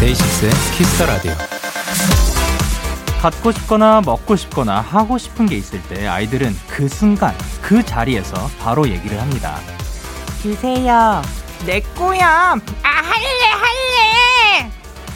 [0.00, 1.55] 데이식스의 Kiss the Radio.
[3.26, 8.88] 갖고 싶거나 먹고 싶거나 하고 싶은 게 있을 때 아이들은 그 순간 그 자리에서 바로
[8.88, 9.58] 얘기를 합니다.
[10.40, 11.20] 주세요.
[11.66, 12.52] 내 거야.
[12.52, 14.70] 아, 할래, 할래.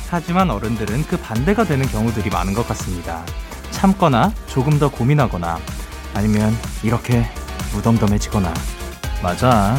[0.08, 3.24] 하지만 어른들은 그 반대가 되는 경우들이 많은 것 같습니다.
[3.70, 5.60] 참거나 조금 더 고민하거나
[6.12, 7.30] 아니면 이렇게
[7.72, 8.52] 무덤덤해지거나
[9.22, 9.76] 맞아.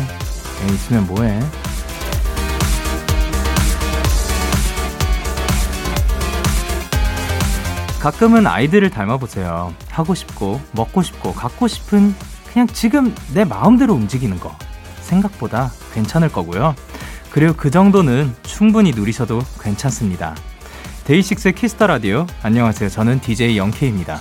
[0.61, 1.37] 애 있으면 뭐해?
[8.01, 9.75] 가끔은 아이들을 닮아보세요.
[9.91, 12.15] 하고 싶고, 먹고 싶고, 갖고 싶은
[12.51, 14.57] 그냥 지금 내 마음대로 움직이는 거.
[15.01, 16.73] 생각보다 괜찮을 거고요.
[17.29, 20.35] 그리고 그 정도는 충분히 누리셔도 괜찮습니다.
[21.05, 22.25] 데이식스의 Kiss the Radio.
[22.41, 22.89] 안녕하세요.
[22.89, 24.17] 저는 DJ 영케이입니다.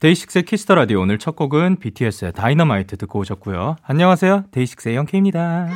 [0.00, 3.76] 데이식스의 Kiss the Radio 오늘 첫 곡은 BTS의 다이너마이트 듣고 오셨고요.
[3.82, 4.44] 안녕하세요.
[4.52, 5.68] 데이식스의 영케이입니다.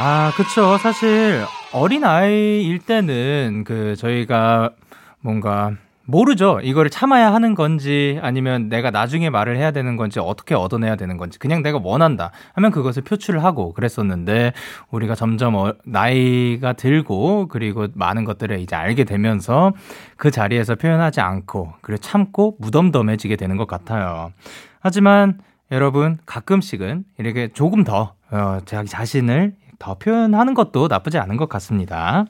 [0.00, 0.78] 아, 그쵸.
[0.78, 4.70] 사실 어린 아이일 때는 그 저희가
[5.24, 5.72] 뭔가
[6.06, 6.60] 모르죠.
[6.62, 11.38] 이거를 참아야 하는 건지 아니면 내가 나중에 말을 해야 되는 건지 어떻게 얻어내야 되는 건지
[11.38, 14.52] 그냥 내가 원한다 하면 그것을 표출을 하고 그랬었는데
[14.90, 19.72] 우리가 점점 어, 나이가 들고 그리고 많은 것들을 이제 알게 되면서
[20.18, 24.30] 그 자리에서 표현하지 않고 그리고 참고 무덤덤해지게 되는 것 같아요.
[24.80, 25.38] 하지만
[25.70, 32.26] 여러분 가끔씩은 이렇게 조금 더 어, 자기 자신을 더 표현하는 것도 나쁘지 않은 것 같습니다.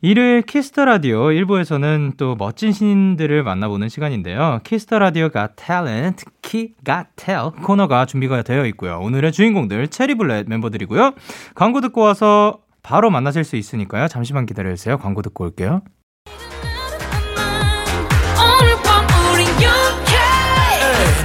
[0.00, 4.60] 일요일 Kiss the Radio 1부에서는 또 멋진 신인들을 만나보는 시간인데요.
[4.62, 9.00] Kiss the Radio Got Talent 키가텔 코너가 준비가 되어 있고요.
[9.00, 11.14] 오늘의 주인공들 체리블렛 멤버들이고요.
[11.56, 14.06] 광고 듣고 와서 바로 만나실 수 있으니까요.
[14.06, 14.98] 잠시만 기다려 주세요.
[14.98, 15.82] 광고 듣고 올게요.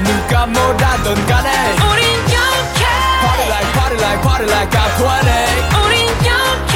[0.03, 2.85] 누가 뭐라던 간에 우린 영케
[3.21, 5.05] Party like party like party like I'm 20
[5.85, 6.75] 우린 young해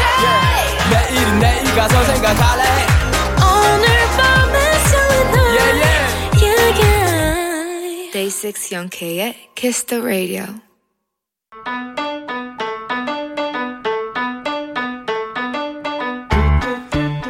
[0.92, 2.64] 내일은 내일 가서 생각할래
[3.38, 3.86] 오늘
[4.18, 6.08] 밤에 설레는 yeah, yeah.
[6.42, 8.12] yeah, yeah.
[8.12, 10.46] Day 6 영케이의 Kiss the Radio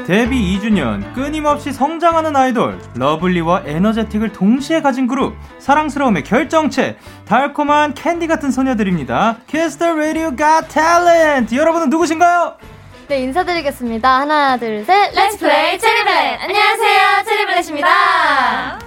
[0.07, 8.51] 데뷔 2주년 끊임없이 성장하는 아이돌 lovely와 energetic을 동시에 가진 그룹 사랑스러움의 결정체 달콤한 캔디 같은
[8.51, 9.39] 소녀들입니다.
[9.47, 12.76] Kiss the Radio Got Talent 여러분은 누구신가요?
[13.07, 14.19] 네, 인사드리겠습니다.
[14.19, 15.13] 하나, 둘, 셋.
[15.15, 16.41] Let's play 체리블렛!
[16.41, 18.79] 안녕하세요, 체리블렛입니다.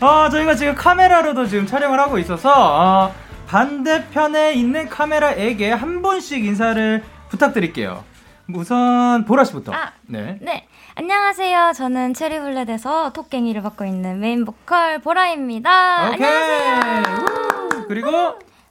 [0.00, 3.14] 어, 저희가 지금 카메라로도 지금 촬영을 하고 있어서 어,
[3.46, 8.04] 반대편에 있는 카메라에게 한 분씩 인사를 부탁드릴게요.
[8.54, 9.72] 우선 보라 씨부터.
[9.72, 9.92] 아.
[10.06, 10.38] 네.
[10.40, 10.66] 네,
[11.04, 11.72] 안녕하세요.
[11.76, 16.10] 저는 체리블렛에서 토깽이를 맡고 있는 메인 보컬 보라입니다.
[16.10, 16.26] 오케이.
[16.26, 17.24] 안녕하세요.
[17.24, 18.10] 우, 그리고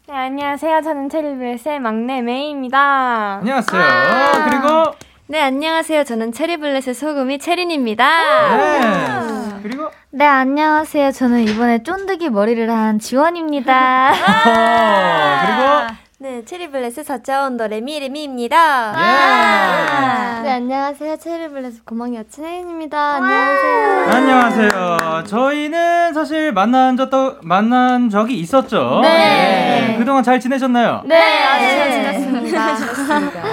[0.08, 0.82] 네, 안녕하세요.
[0.84, 3.38] 저는 체리블렛의 막내 메이입니다.
[3.42, 3.82] 안녕하세요.
[3.82, 4.46] 아.
[4.48, 4.96] 그리고
[5.26, 6.04] 네, 안녕하세요.
[6.04, 8.58] 저는 체리블렛의 소금이 체린입니다.
[8.58, 9.60] 네.
[9.64, 11.12] 그리고 네, 안녕하세요.
[11.12, 14.12] 저는 이번에 쫀득이 머리를 한 지원입니다.
[14.12, 18.94] 어, 그리고 네, 체리블렛의 사자원더 레미 레미입니다.
[18.98, 20.42] 예.
[20.44, 21.16] 네, 안녕하세요.
[21.16, 23.16] 체리블렛의 고망이 여친 혜인입니다.
[23.16, 24.06] 안녕하세요.
[24.12, 25.24] 안녕하세요.
[25.28, 29.00] 저희는 사실 만난 적도 만난 적이 있었죠.
[29.02, 29.96] 네.
[29.98, 31.04] 그동안 잘 지내셨나요?
[31.06, 32.60] 네, 아주 잘 지냈습니다.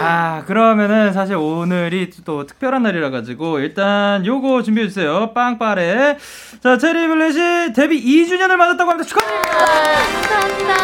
[0.03, 5.33] 아, 그러면은 사실 오늘이 또 특별한 날이라 가지고 일단 요거 준비해 주세요.
[5.33, 6.17] 빵빠레.
[6.61, 9.09] 자, 체리블렛이 데뷔 2주년을 맞았다고 합니다.
[9.09, 9.51] 축하드립니다.
[10.23, 10.75] 축하드립니다.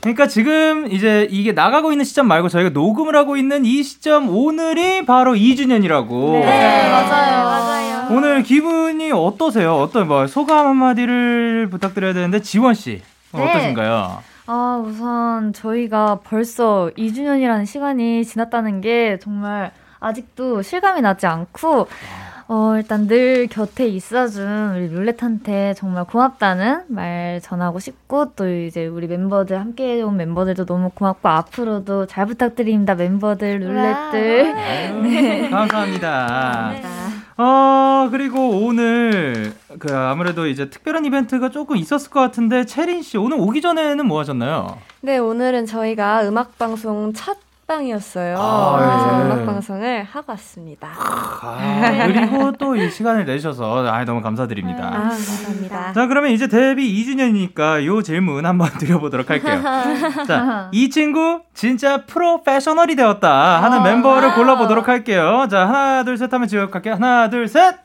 [0.00, 5.04] 그러니까 지금 이제 이게 나가고 있는 시점 말고 저희가 녹음을 하고 있는 이 시점 오늘이
[5.04, 6.40] 바로 2주년이라고.
[6.40, 7.44] 네, 맞아요.
[7.44, 8.16] 맞아요.
[8.16, 9.74] 오늘 기분이 어떠세요?
[9.76, 13.50] 어떤 뭐 소감 한마디를 부탁드려야 되는데 지원 씨 어, 네.
[13.50, 14.22] 어떠신가요?
[14.46, 21.86] 아, 우선 저희가 벌써 2주년이라는 시간이 지났다는 게 정말 아직도 실감이 나지 않고,
[22.52, 29.06] 어, 일단 늘 곁에 있어준 우리 룰렛한테 정말 고맙다는 말 전하고 싶고, 또 이제 우리
[29.06, 34.50] 멤버들, 함께 해온 멤버들도 너무 고맙고, 앞으로도 잘 부탁드립니다, 멤버들, 룰렛들.
[34.58, 36.72] 아유, 감사합니다.
[37.36, 43.36] 어, 그리고 오늘, 그, 아무래도 이제 특별한 이벤트가 조금 있었을 것 같은데, 채린 씨, 오늘
[43.38, 44.76] 오기 전에는 뭐 하셨나요?
[45.02, 47.36] 네, 오늘은 저희가 음악방송 첫
[47.70, 48.36] 방이었어요.
[48.36, 49.24] 아, 그래서 예.
[49.24, 50.88] 음악 방송을 하고 왔습니다.
[50.92, 54.86] 아, 그리고 또 이 시간을 내주셔서, 아, 너무 감사드립니다.
[54.86, 55.92] 아, 감사합니다.
[55.92, 59.62] 자, 그러면 이제 데뷔 2주년이니까 요 질문 한번 드려보도록 할게요.
[60.26, 65.46] 자, 이 친구 진짜 프로페셔널이 되었다 하는 멤버를 골라보도록 할게요.
[65.50, 66.94] 자, 하나, 둘, 셋 하면 지역할게요.
[66.94, 67.76] 하나, 둘, 셋!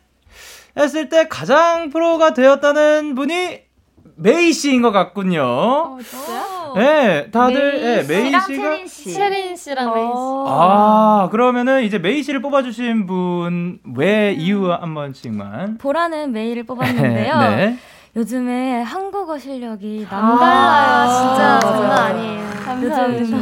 [0.78, 3.65] 했을 때 가장 프로가 되었다는 분이
[4.18, 5.98] 메이 씨인 것 같군요.
[6.76, 8.78] 네, 다들 네, 메이 씨가
[9.14, 10.12] 채린 씨랑 메이 씨.
[10.48, 17.38] 아 그러면은 이제 메이 씨를 뽑아 주신 분 왜 이유 한 번씩만 보라는 메일을 뽑았는데요.
[17.56, 17.78] 네.
[18.16, 21.08] 요즘에 한국어 실력이 아, 남달라요.
[21.12, 21.62] 진짜 맞아요.
[21.62, 22.50] 장난 아니에요.
[22.66, 23.38] 감사합니다.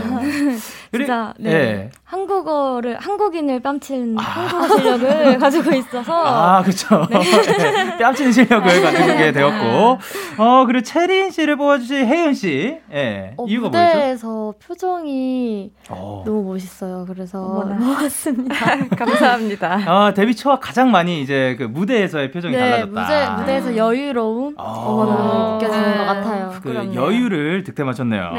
[0.98, 1.52] 진짜 네.
[1.52, 1.90] 예.
[2.04, 7.08] 한국어를 한국인을 뺨치는 한국어 실력을 가지고 있어서 아, 그쵸.
[7.10, 7.98] 네.
[7.98, 9.98] 뺨치는 실력을 가지게 되었고.
[10.38, 12.78] 어, 그리고 채린 씨를 뽑아주신 혜연 씨.
[12.94, 13.34] 예.
[13.38, 13.98] 어, 이유가 뭐였죠?
[13.98, 16.24] 무대에서 표정이 어.
[16.26, 17.06] 너무 멋있어요.
[17.08, 17.66] 그래서.
[17.80, 18.56] 먹었습니다.
[18.96, 19.80] 감사합니다.
[19.88, 23.02] 아, 데뷔 초와 가장 많이 이제 그 무대에서의 표정이 네, 달라졌다.
[23.02, 24.64] 무대, 무대에서 여유로움 아.
[24.64, 26.50] 어머나 느껴지는 것 같아요.
[26.50, 27.02] 그 부끄럽네요.
[27.02, 28.32] 여유를 득템하셨네요.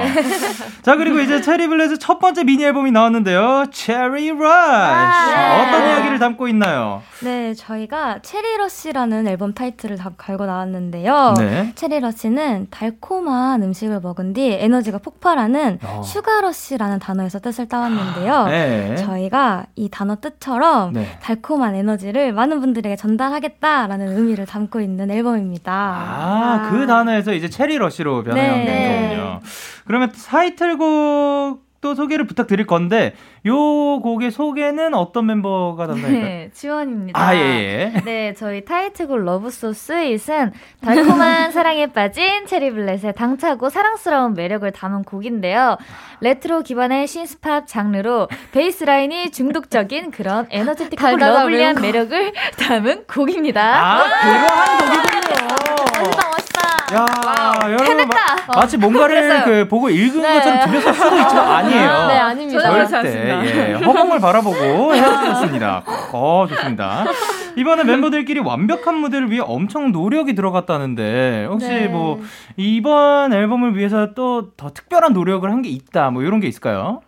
[0.83, 3.67] 자, 그리고 이제 체리블렛의 첫 번째 미니 앨범이 나왔는데요.
[3.73, 4.44] 체리 러쉬.
[4.44, 7.02] 어떤 이야기를 담고 있나요?
[7.23, 11.35] 네 저희가 Cherry Rush라는 앨범 타이틀을 달고 나왔는데요.
[11.38, 11.73] 네.
[11.75, 16.02] Cherry Rush는 달콤한 음식을 먹은 뒤 에너지가 폭발하는 어.
[16.05, 18.46] sugar rush라는 단어에서 뜻을 따왔는데요.
[18.46, 18.96] 네.
[18.96, 21.19] 저희가 이 단어 뜻처럼 네.
[21.23, 25.73] 달콤한 에너지를 많은 분들에게 전달하겠다라는 의미를 담고 있는 앨범입니다.
[25.73, 29.08] 아, 그 단어에서 이제 Cherry Rush로 변화한 네.
[29.17, 29.41] 거군요.
[29.87, 33.14] 그러면 타이틀곡 도 소개를 부탁드릴 건데,
[33.46, 36.23] 요 곡의 소개는 어떤 멤버가 담당할까요?
[36.25, 37.20] 네, 지원입니다.
[37.20, 37.41] 아, 예,
[37.94, 38.00] 예.
[38.05, 45.76] 네, 저희 타이틀곡 Love So Sweet은 달콤한 사랑에 빠진 체리블렛의 당차고 사랑스러운 매력을 담은 곡인데요.
[46.20, 53.61] 레트로 기반의 신스팝 장르로 베이스 라인이 중독적인 그런 에너제틱하고 달달한 lovely한 매력을 담은 곡입니다.
[53.62, 55.49] 아, 그러한 곡이군요.
[56.00, 56.64] 멋있다 멋있다.
[56.94, 57.06] 야,
[57.70, 62.06] 여러분 마, 마치 뭔가를 그 보고 읽은 것처럼 들렸을 수도 있지만 아니에요.
[62.06, 62.87] 네 아닙니다.
[62.87, 63.11] 절대
[63.44, 65.82] 예, 허공을 바라보고 해주셨습니다.
[66.12, 67.04] 어, 좋습니다.
[67.56, 71.88] 이번에 멤버들끼리 완벽한 무대를 위해 엄청 노력이 들어갔다는데 혹시 네.
[71.88, 72.20] 뭐
[72.56, 77.00] 이번 앨범을 위해서 또 더 특별한 노력을 한 게 있다 뭐 이런 게 있을까요?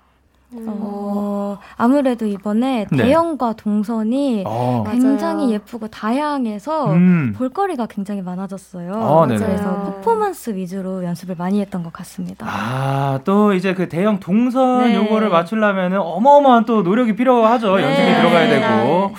[0.52, 3.02] 어, 아무래도 이번에 네.
[3.04, 5.50] 대형과 동선이 어, 굉장히 맞아요.
[5.54, 7.34] 예쁘고 다양해서 음.
[7.36, 8.92] 볼거리가 굉장히 많아졌어요.
[8.94, 9.26] 어.
[9.26, 9.94] 그래서.
[9.96, 12.46] 퍼포먼스 위주로 연습을 많이 했던 것 같습니다.
[12.48, 14.94] 아, 또 이제 그 대형 동선 네.
[14.96, 17.76] 요거를 맞추려면은 어마어마한 또 노력이 필요하죠.
[17.76, 17.82] 네.
[17.82, 19.14] 연습이 들어가야 되고.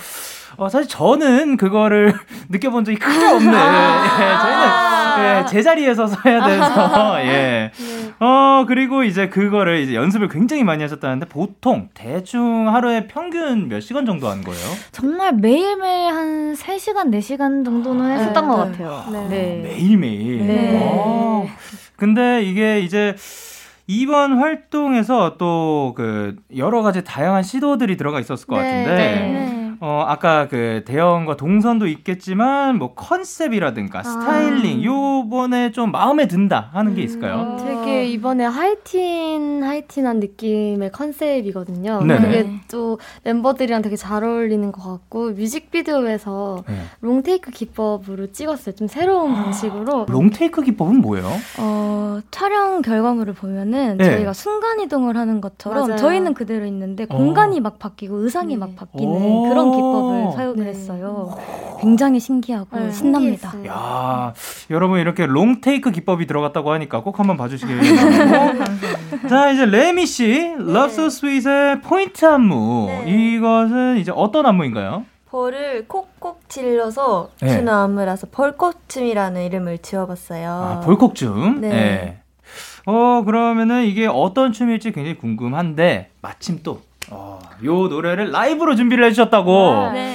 [0.56, 2.14] 어, 사실 저는 그거를
[2.48, 3.52] 느껴본 적이 크게 없는.
[3.52, 4.68] 예, 저희는
[5.20, 7.20] 예, 제자리에 서서 해야 돼서.
[7.22, 7.70] 예.
[8.20, 14.04] 어, 그리고 이제 그거를 이제 연습을 굉장히 많이 하셨다는데 보통 대충 하루에 평균 몇 시간
[14.06, 14.60] 정도 하는 거예요?
[14.90, 18.84] 정말 매일매일 한 3시간, 4시간 정도는 했었던 네, 것 네.
[18.84, 19.28] 같아요.
[19.28, 19.60] 네.
[19.62, 20.46] 매일매일.
[20.46, 20.80] 네.
[20.82, 21.46] 어.
[21.96, 23.14] 근데 이게 이제
[23.86, 29.57] 이번 활동에서 또 그 여러 가지 다양한 시도들이 들어가 있었을 것 네, 같은데 네.
[29.80, 37.02] 어 아까 그 대형과 동선도 있겠지만 뭐 컨셉이라든가 스타일링 요번에 좀 마음에 든다 하는 게
[37.02, 37.56] 있을까요?
[37.64, 42.02] 되게 이번에 하이틴 하이틴한 느낌의 컨셉이거든요.
[42.02, 42.20] 네네.
[42.20, 46.74] 그게 또 멤버들이랑 되게 잘 어울리는 것 같고 뮤직비디오에서 네.
[47.00, 48.74] 롱테이크 기법으로 찍었어요.
[48.74, 50.06] 좀 새로운 방식으로.
[50.08, 51.28] 롱테이크 기법은 뭐예요?
[51.58, 54.04] 어, 촬영 결과물을 보면은 네.
[54.16, 55.96] 저희가 순간 이동을 하는 것처럼 맞아요.
[55.98, 57.16] 저희는 그대로 있는데 어.
[57.16, 58.58] 공간이 막 바뀌고 의상이 네.
[58.58, 59.48] 막 바뀌는 오.
[59.70, 60.70] 그런 기법을 사용을 네.
[60.70, 61.36] 했어요.
[61.80, 63.50] 굉장히 신기하고 네, 신납니다.
[63.50, 63.72] 신기했어요.
[63.72, 64.34] 야,
[64.70, 69.28] 여러분 이렇게 롱테이크 기법이 들어갔다고 하니까 꼭 한번 봐주시길 바라고.
[69.28, 72.88] 자, 이제 레미 씨, Love So Sweet의 포인트 안무.
[73.06, 75.04] 이것은 이제 어떤 안무인가요?
[75.30, 77.48] 벌을 콕콕 질러서 네.
[77.50, 80.50] 주는 안무라서 벌꽃춤이라는 이름을 지어봤어요.
[80.50, 81.60] 아, 볼콕춤.
[81.60, 81.70] 네.
[81.70, 82.18] 예.
[82.86, 89.90] 어, 그러면은 이게 어떤 춤일지 굉장히 궁금한데, 마침 또, 어, 요 노래를 라이브로 준비를 해주셨다고.
[89.92, 90.14] 네.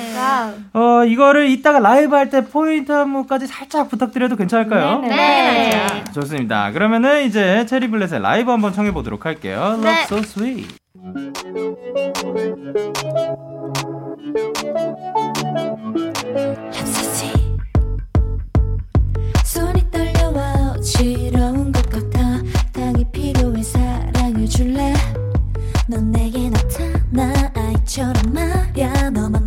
[0.74, 5.02] 어, 이거를 이따가 라이브 할 때 포인트 안무까지 살짝 부탁드려도 괜찮을까요?
[5.02, 6.04] 네.
[6.14, 6.72] 좋습니다.
[6.72, 9.78] 그러면은 이제 체리블렛의 라이브 한번 청해보도록 할게요.
[9.82, 9.90] 네.
[9.90, 10.68] Love so sweet.
[19.44, 22.42] 손이 떨려와 어지러운 것 같아
[22.74, 24.94] 당이 필요해 사랑을 줄래
[25.88, 26.73] 넌 내게 나타
[27.14, 29.12] 나 아이처럼 말야.
[29.12, 29.43] 너만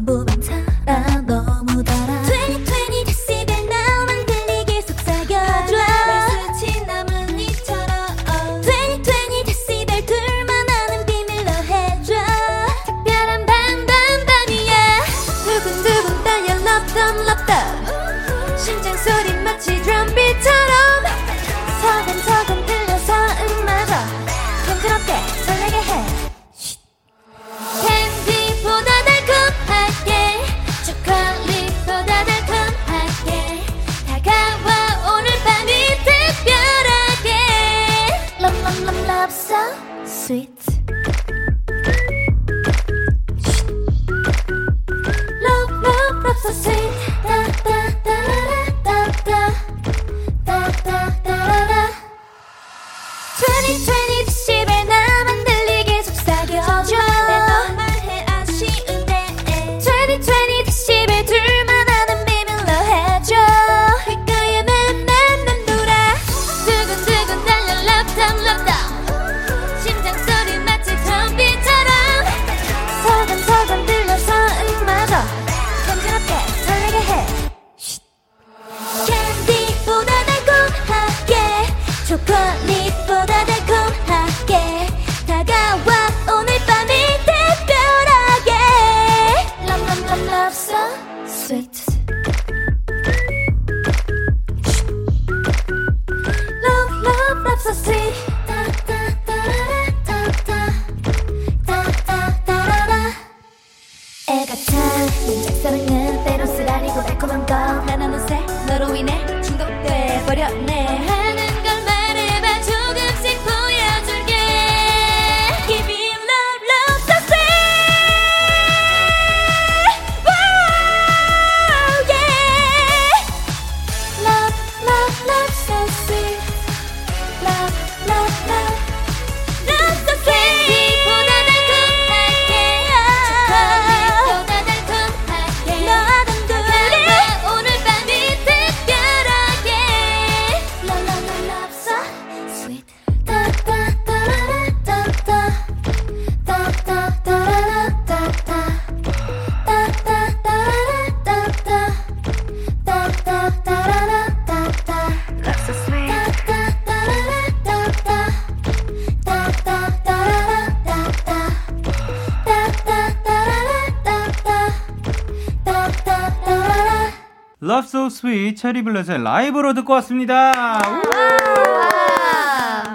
[168.16, 170.52] Sweet 체리블렛의 라이브로 듣고 왔습니다.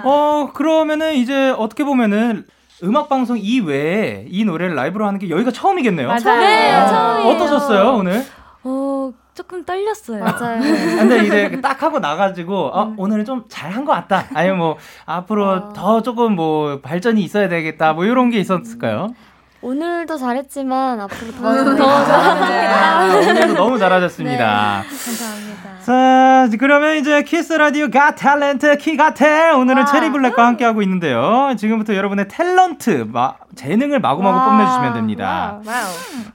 [0.04, 2.44] 어, 그러면은 이제 어떻게 보면은
[2.82, 6.08] 음악 방송 이외에 이 노래를 라이브로 하는 게 여기가 처음이겠네요.
[6.08, 6.40] 맞아요.
[6.40, 7.34] 네, 어, 처음이에요.
[7.34, 8.24] 어떠셨어요, 오늘?
[8.64, 10.24] 어, 조금 떨렸어요.
[10.24, 10.60] 맞아요.
[10.98, 14.24] 근데 이제 딱 하고 나가지고 어, 오늘은 좀 잘한 것 같다.
[14.34, 14.76] 아니면 뭐
[15.06, 17.92] 앞으로 더 조금 뭐 발전이 있어야 되겠다.
[17.92, 19.14] 뭐 이런 게 있었을까요?
[19.62, 21.48] 오늘도 잘했지만 앞으로 더
[21.88, 24.82] 아, 오늘도 너무 잘하셨습니다.
[24.88, 25.78] 감사합니다.
[25.80, 31.54] 자, 그러면 이제 Kiss the Radio Got Talent 키가텔 오늘은 체리블렛과 함께 하고 있는데요.
[31.56, 35.60] 지금부터 여러분의 탤런트 마, 재능을 마구마구 뽐내주시면 됩니다.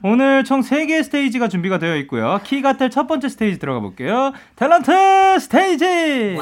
[0.04, 2.40] 오늘 총 3개의 스테이지가 준비가 되어 있고요.
[2.44, 4.32] 키가텔 첫 번째 스테이지 들어가 볼게요.
[4.56, 6.38] 탤런트 스테이지.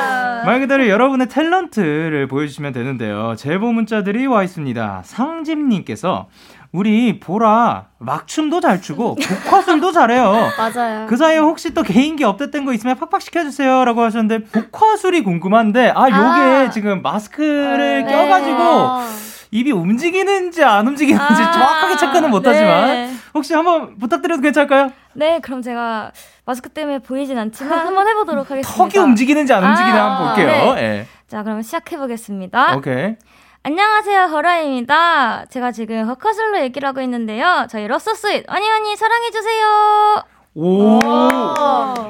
[0.44, 3.34] 말 그대로 여러분의 탤런트를 보여주시면 되는데요.
[3.36, 5.02] 제보 문자들이 와 있습니다.
[5.04, 6.28] 상집님께서
[6.72, 10.50] 우리 보라 막춤도 잘 추고 복화술도 잘해요.
[10.56, 11.06] 맞아요.
[11.08, 13.84] 그 사이에 혹시 또 개인기 업데이트된 거 있으면 팍팍 시켜주세요.
[13.84, 16.70] 라고 하셨는데, 복화술이 궁금한데, 아, 요게 아.
[16.70, 18.12] 지금 마스크를 네.
[18.12, 19.04] 껴가지고, 어.
[19.50, 23.10] 입이 움직이는지 안 움직이는지 정확하게 체크는 못하지만, 네.
[23.34, 24.92] 혹시 한번 부탁드려도 괜찮을까요?
[25.14, 26.12] 네, 그럼 제가
[26.44, 28.76] 마스크 때문에 보이진 않지만 한번 해보도록 하겠습니다.
[28.88, 30.74] 턱이 움직이는지 안 움직이는지 아, 한번 볼게요.
[30.74, 30.82] 네.
[30.82, 31.06] 예.
[31.28, 32.76] 자, 그럼 시작해보겠습니다.
[32.76, 33.16] 오케이.
[33.62, 35.44] 안녕하세요, 허라입니다.
[35.50, 37.66] 제가 지금 허커슬로 얘기를 하고 있는데요.
[37.68, 40.22] 저희 러서스윗, 아니, 아니, 사랑해주세요.
[40.54, 40.98] 오.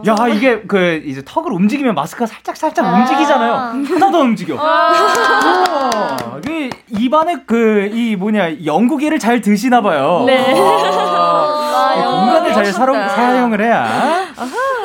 [0.06, 3.52] 야, 이게 그 이제 턱을 움직이면 마스크가 살짝 살짝 움직이잖아요.
[3.52, 4.54] 하나 더 움직여.
[4.54, 6.16] 우와.
[6.44, 10.24] 그 입안에 그 이 뭐냐 연구기를 잘 드시나 봐요.
[10.26, 10.54] 네.
[10.56, 13.08] 아, 이 공간을 잘 사용.
[13.08, 14.24] 사용을 해야.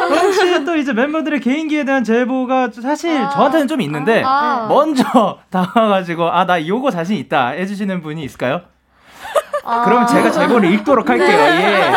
[0.09, 4.65] 혹시 또 이제 멤버들의 개인기에 대한 제보가 사실 저한테는 좀 있는데 아.
[4.67, 5.03] 먼저
[5.49, 8.61] 나와가지고 아 나 요거 자신 있다 해주시는 분이 있을까요?
[9.63, 9.81] 아.
[9.83, 11.27] 그러면 제가 제보를 읽도록 할게요.
[11.39, 11.91] 예.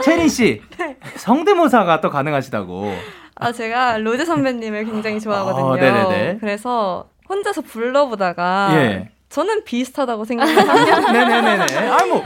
[0.02, 0.62] 채린 씨
[1.16, 2.92] 성대모사가 또 가능하시다고.
[3.36, 5.88] 아, 제가 로제 선배님을 굉장히 좋아하거든요.
[5.88, 6.36] 어.
[6.40, 9.08] 그래서 혼자서 불러보다가 예.
[9.28, 10.56] 저는 비슷하다고 생각해요.
[11.12, 11.88] 네네네네.
[11.88, 12.24] 아이고,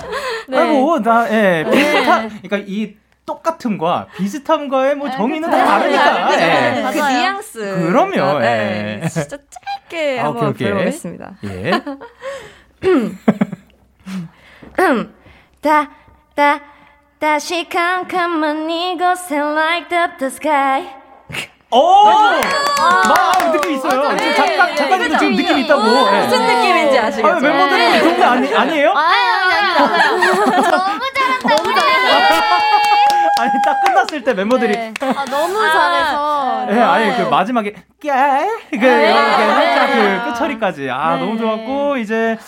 [0.49, 0.59] 네.
[0.59, 6.35] 아이고, 나, 예, 비슷한, 그러니까 이 똑같음과 비슷함과의 뭐 정의는 다 다르니까.
[6.35, 6.83] 예.
[6.93, 7.19] 그 맞아요.
[7.19, 7.59] 뉘앙스.
[7.87, 9.09] 그럼요, 네, 예.
[9.09, 10.69] 진짜 짧게 아, 한번 오케이, 오케이.
[10.69, 11.33] 불러보겠습니다.
[11.45, 11.71] 예.
[15.61, 15.91] 다,
[16.35, 16.61] 다,
[17.19, 20.87] 다시 캄캄한 이곳에 light up the sky.
[21.71, 22.05] 오!
[22.05, 24.17] 막 느낌 있어요.
[24.17, 25.83] 지금 작가, 작가님도 지금 느낌 있다고.
[25.83, 26.25] 예.
[26.25, 27.37] 무슨 느낌인지 아시겠죠?
[27.37, 28.95] 아, 멤버들은 그런 거 아니, 아니에요?
[28.95, 29.05] 너무
[31.13, 31.57] 잘한다.
[31.57, 32.39] 너무 잘해.
[33.41, 34.77] 아니, 딱 끝났을 때 멤버들이.
[35.01, 36.67] 아, 너무 잘해서.
[36.71, 38.11] 예, 아니, 그 마지막에, 깨!
[38.71, 40.89] 그, 이렇게 살짝 그 끝처리까지.
[40.91, 41.21] 아, 네.
[41.21, 42.39] 너무 좋았고, 이제,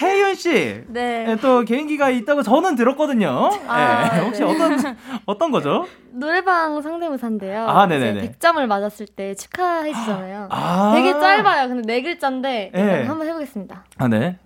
[0.00, 0.84] 혜윤 씨.
[0.88, 1.26] 네.
[1.28, 3.50] 예, 또 개인기가 있다고 저는 들었거든요.
[3.68, 4.46] 아, 예, 혹시 네.
[4.50, 4.96] 어떤,
[5.26, 5.86] 어떤 거죠?
[6.12, 7.66] 노래방 상대모사인데요.
[7.68, 8.20] 아, 네네네.
[8.20, 10.48] 이제 100점을 맞았을 때 축하해 주잖아요.
[10.50, 10.92] 아.
[10.94, 11.68] 되게 짧아요.
[11.68, 13.04] 근데 네 글자인데 예.
[13.06, 13.84] 한번 해 보겠습니다.
[13.98, 14.38] 아, 네.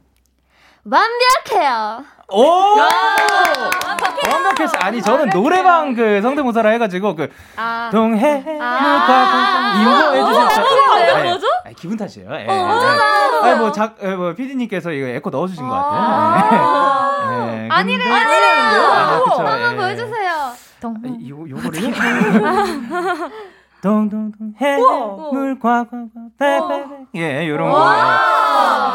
[0.91, 2.05] 완벽해요.
[2.29, 2.77] 오!
[4.31, 4.77] 완벽했어.
[4.81, 9.81] 아니, 저는 노래방 그 성대모사라 해가지고, 그, 아, 동해, 아.
[9.81, 10.61] 이거 해주셨죠?
[10.89, 11.17] 뭐예요?
[11.17, 11.25] 네.
[11.31, 11.47] 뭐죠?
[11.65, 12.29] 아니, 기분 탓이에요.
[12.35, 12.45] 예.
[12.47, 13.43] 맞아.
[13.43, 17.53] 아니, 뭐, 작, 예, 뭐, 피디님께서 이거 에코 넣어주신 것 같아요.
[17.65, 17.69] 예.
[17.71, 18.61] 아니래, 아니래.
[18.61, 19.43] 아, 그쵸.
[19.47, 19.77] 한번 예.
[19.77, 20.53] 보여주세요.
[21.21, 21.91] 이- 요, 요거를요?
[23.83, 24.77] 동동동 해
[25.33, 26.07] 물 과 과과
[26.39, 27.87] 베베 예 요런 거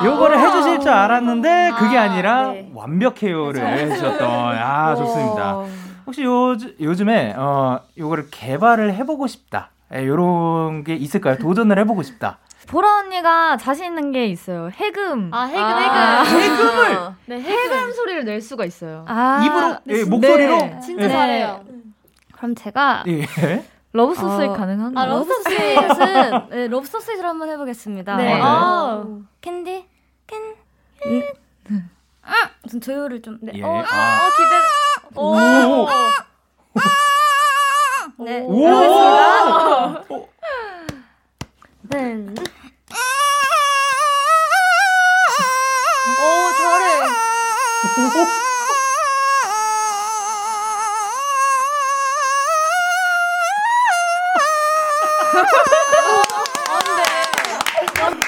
[0.03, 0.05] 예.
[0.07, 2.69] 요거를 해주실 줄 알았는데 그게 아니라 네.
[2.73, 4.21] 완벽해요를 해주셨던
[4.57, 5.63] 아 좋습니다
[6.05, 12.39] 혹시 요 요즘에 어 요거를 개발을 해보고 싶다 예, 요런 게 있을까요 도전을 해보고 싶다
[12.67, 14.69] 보라 언니가 자신 있는 게 있어요.
[14.73, 15.29] 해금.
[15.33, 16.21] 아, 해금, 아.
[16.23, 16.39] 해금.
[16.41, 17.51] 해금을 네, 해금.
[17.75, 19.03] 해금 소리를 낼 수가 있어요.
[19.09, 20.79] 아, 입으로 예, 진짜- 목소리로 네.
[20.79, 21.09] 진짜 예.
[21.09, 21.61] 잘해요.
[22.31, 23.25] 그럼 제가 예.
[23.93, 24.53] Love So Sweet 어.
[24.53, 25.03] 가능한가요?
[25.03, 25.50] 아, Love So Sweet.
[25.50, 28.15] Love So Sweet은 네, Love So Sweet을 한번 해보겠습니다.
[28.17, 28.33] 네.
[28.33, 28.41] 어, 네.
[28.41, 29.05] 아,
[29.41, 29.86] 캔디
[30.27, 30.55] 캔
[31.05, 31.89] 음.
[32.24, 32.33] 아,
[32.69, 33.51] 좀 조율을 좀 네.
[33.55, 33.63] 예.
[33.63, 34.29] 어, 아.
[34.29, 35.19] 기대.
[35.19, 35.36] 오.
[38.19, 38.45] 네.
[38.45, 38.53] 오.
[40.10, 40.27] 오.
[41.89, 42.27] 네.
[46.19, 47.11] 오, 잘해.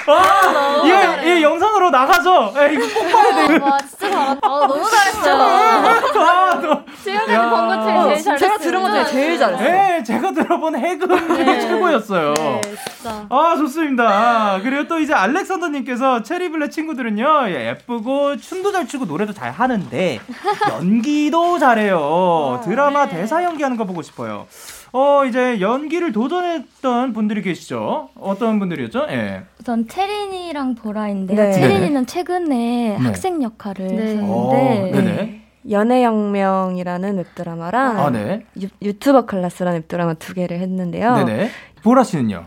[0.07, 2.53] 아, 이거 이 영상으로 나가죠.
[2.57, 3.59] 예, 이거 꼭 봐야 돼요.
[3.63, 4.47] 와, 진짜 잘한다.
[4.47, 5.33] 아, 너무 잘했어요.
[5.35, 8.37] 아, 너, 지금까지 본것 중에 제일 잘했어요.
[8.37, 9.67] 제가 들은 것 중에 제일 잘했어요.
[9.71, 11.59] 네, 제가 들어본 해금 네.
[11.61, 12.33] 최고였어요.
[12.33, 13.25] 네, 진짜.
[13.29, 14.59] 아, 좋습니다.
[14.61, 20.19] 그리고 또 이제 알렉산더님께서 체리블레 친구들은요, 예, 예쁘고, 춤도 잘 추고, 노래도 잘 하는데,
[20.69, 22.61] 연기도 잘해요.
[22.65, 24.47] 드라마 대사 연기하는 거 보고 싶어요.
[24.95, 28.09] 어, 이제 연기를 도전했던 분들이 계시죠?
[28.15, 29.07] 어떤 분들이었죠?
[29.09, 29.41] 예.
[29.59, 31.51] 우선 채린이랑 보라인데 네.
[31.51, 32.95] 채린이는 최근에 네.
[32.97, 34.19] 학생 역할을 네.
[34.21, 35.41] 어, 했는데 네네.
[35.71, 38.45] 연애혁명이라는 웹드라마랑 아, 네.
[38.83, 41.15] 유튜버 클래스라는 웹드라마 두 개를 했는데요.
[41.25, 41.49] 네네.
[41.83, 42.45] 보라 씨는요?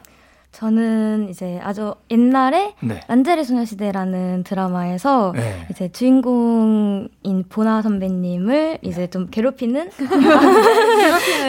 [0.56, 3.00] 저는 이제 아주 옛날에 네.
[3.08, 5.66] 란제리 소녀시대라는 드라마에서 네.
[5.70, 9.90] 이제 주인공인 보나 선배님을 이제 좀 괴롭히는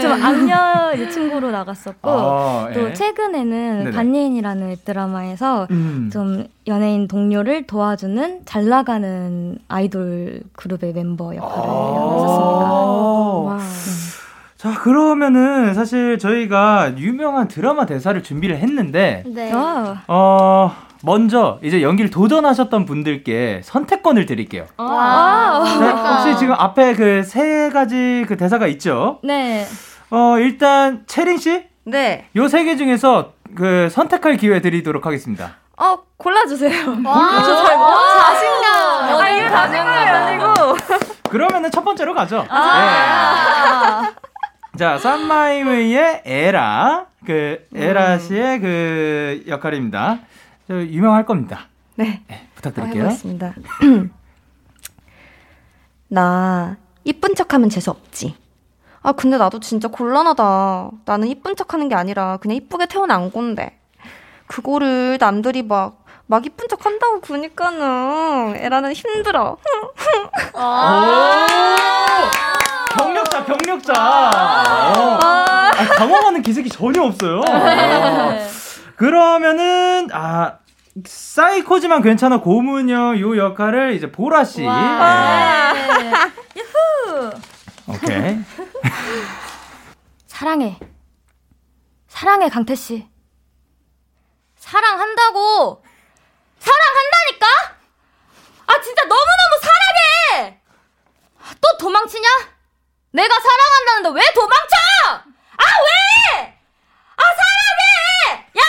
[0.02, 2.93] 좀 악녀 친구로 나갔었고 아, 또 예.
[2.93, 3.91] 최근에는 네네.
[3.91, 6.10] 반예인이라는 웹드라마에서 음.
[6.12, 12.67] 좀 연예인 동료를 도와주는 잘 나가는 아이돌 그룹의 멤버 역할을 했었습니다.
[14.58, 14.74] 아.
[14.74, 19.52] 자, 그러면은 사실 저희가 유명한 드라마 대사를 준비를 했는데, 네.
[19.54, 20.72] 아, 어,
[21.04, 24.65] 먼저 이제 연기를 도전하셨던 분들께 선택권을 드릴게요.
[24.78, 25.63] 와.
[25.63, 29.20] 자, 혹시 지금 앞에 그 세 가지 그 대사가 있죠?
[29.24, 29.65] 네.
[30.10, 31.65] 어, 일단 채린 씨?
[31.86, 32.26] 네.
[32.36, 35.52] 요 세 개 중에서 그 선택할 기회 드리도록 하겠습니다.
[35.78, 36.98] 어, 골라주세요.
[37.06, 37.43] 와.
[37.43, 39.20] 자신감.
[39.22, 40.78] 아, 이게 자신감이 아니고.
[41.30, 42.43] 그러면은 첫 번째로 가죠.
[42.50, 44.02] 아.
[44.02, 44.10] 네.
[44.78, 47.08] 자, 쌈마이웨이의 애라.
[47.26, 50.20] 그, 애라 씨의 그 역할입니다.
[50.68, 51.68] 저 유명할 겁니다.
[51.96, 52.24] 네.
[52.56, 53.04] 부탁드릴게요.
[53.04, 53.56] 해보겠습니다.
[56.10, 58.36] 나 이쁜 척하면 재수 없지.
[59.02, 60.92] 아 근데 나도 진짜 곤란하다.
[61.06, 63.80] 나는 이쁜 척하는 게 아니라 그냥 이쁘게 태어난 건데
[64.46, 69.58] 그거를 남들이 막막 이쁜 척 한다고 그니까는 애라는 힘들어.
[72.89, 73.93] 경력자, 경력자.
[73.93, 75.19] 어.
[75.21, 77.39] 아, 당황하는 기색이 전혀 없어요.
[77.39, 78.47] 어.
[78.95, 80.60] 그러면은, 아,
[81.06, 84.62] 사이코지만 괜찮아 고문형 요 역할을 이제 보라 씨.
[84.62, 84.67] 네.
[87.88, 88.39] 오케이.
[90.28, 90.80] 사랑해.
[92.08, 93.08] 사랑해, 강태 씨.
[94.56, 95.84] 사랑한다고!
[96.60, 97.45] 사랑한다니까?
[98.67, 100.60] 아, 진짜 너무너무 사랑해!
[101.62, 102.28] 또 도망치냐?
[103.17, 104.75] 내가 사랑한다는데 왜 도망쳐!
[105.58, 105.88] 아, 왜!
[107.17, 107.82] 아, 사랑해!
[108.60, 108.62] 야!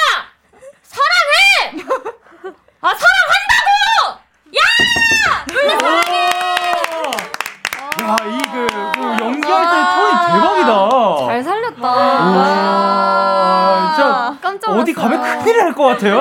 [0.82, 1.36] 사랑해!
[2.80, 3.68] 아, 사랑한다고!
[4.56, 4.60] 야,
[8.24, 8.56] 이 그,
[8.94, 10.70] 그 연기할 때 톤이 대박이다.
[11.26, 11.86] 잘 살렸다.
[11.86, 14.08] 와, 진짜
[14.40, 15.20] 깜짝 어디 놀랐어요.
[15.20, 16.16] 가면 큰일 날 것 같아요.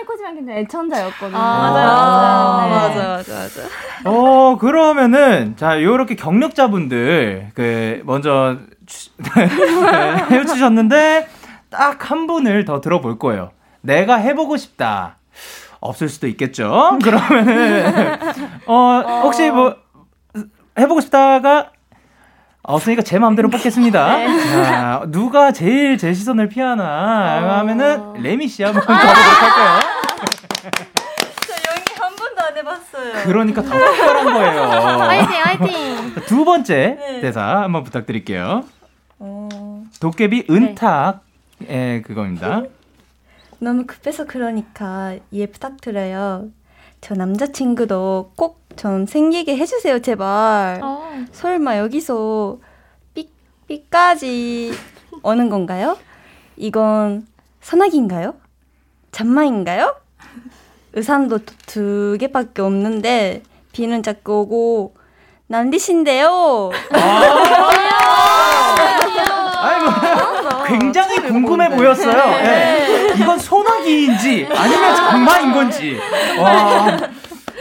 [0.00, 1.36] 살코지만 근데 애천자였거든요.
[1.38, 2.68] 아, 맞아요.
[2.68, 2.68] 맞아요.
[2.68, 2.74] 네.
[2.74, 4.10] 맞아 맞아 맞아.
[4.10, 11.28] 어, 그러면은, 자, 요렇게 경력자분들, 그, 먼저, 추- 네, 해주셨는데,
[11.70, 13.50] 딱 한 분을 더 들어볼 거예요.
[13.82, 15.16] 내가 해보고 싶다.
[15.80, 16.98] 없을 수도 있겠죠?
[17.02, 18.18] 그러면은,
[18.66, 19.76] 어, 혹시 뭐,
[20.78, 21.70] 해보고 싶다가,
[22.62, 24.26] 없으니까 제 마음대로 뽑겠습니다.
[24.64, 29.80] 자, 누가 제일 제 시선을 피하나 하면은, 레미 씨 한번 가보도록 할까요?
[31.68, 33.24] 연기 한 번도 안 해봤어요.
[33.24, 34.62] 그러니까 더 특별한 거예요.
[34.62, 36.14] 화이팅, 화이팅.
[36.26, 38.64] 두 번째 대사 한번 부탁드릴게요.
[40.00, 42.62] 도깨비 은탁의 그겁니다.
[43.58, 46.48] 너무 급해서 그러니까 이해 부탁드려요.
[47.00, 50.80] 저 남자친구도 꼭 좀 생기게 해주세요, 제발.
[51.32, 52.58] 설마 여기서
[53.12, 53.28] 삐,
[53.66, 54.72] 삐까지
[55.22, 55.98] 오는 건가요?
[56.56, 57.26] 이건
[57.60, 58.36] 선악인가요?
[59.12, 59.96] 잔마인가요?
[60.94, 64.94] 의상도 두- 두 개밖에 없는데 비는 자꾸 오고
[65.48, 66.70] 난리신데요.
[69.62, 69.90] 아이고,
[70.78, 72.16] 굉장히 궁금해 보였어요.
[72.44, 73.14] 예.
[73.20, 75.98] 이건 소나기인지 아니면 장마인 건지.
[76.38, 76.98] 와.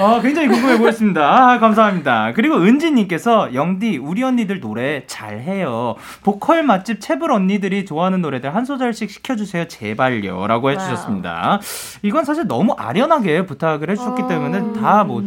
[0.01, 1.21] 아, 굉장히 궁금해 보였습니다.
[1.27, 2.31] 아, 감사합니다.
[2.33, 5.95] 그리고 은지님께서 영디 우리 언니들 노래 잘해요.
[6.23, 11.59] 보컬 맛집 채불 언니들이 좋아하는 노래들 한 소절씩 시켜주세요 제발요라고 해주셨습니다.
[12.01, 15.21] 이건 사실 너무 아련하게 부탁을 해주셨기 때문에 다 뭐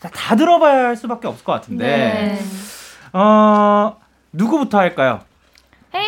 [0.00, 1.84] 다 들어봐야 할 수밖에 없을 것 같은데.
[1.86, 2.38] 네.
[3.12, 3.96] 어
[4.32, 5.20] 누구부터 할까요?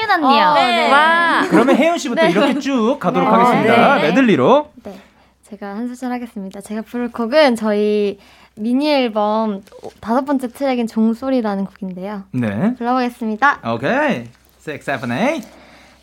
[0.09, 0.44] 혜윤 언니요.
[0.47, 0.90] 어, 네.
[0.90, 1.47] 와.
[1.49, 3.35] 그러면 혜윤 씨부터 이렇게 쭉 가도록 네.
[3.35, 3.94] 하겠습니다.
[3.97, 4.03] 네.
[4.03, 4.71] 메들리로.
[4.85, 4.99] 네.
[5.42, 6.61] 제가 한 소절 하겠습니다.
[6.61, 8.18] 제가 부를 곡은 저희
[8.55, 9.62] 미니 앨범
[10.01, 12.25] 다섯 번째 트랙인 종소리라는 곡인데요.
[12.33, 12.75] 네.
[12.77, 13.61] 불러보겠습니다.
[13.73, 14.25] 오케이.
[14.66, 15.40] 6, 7, 8.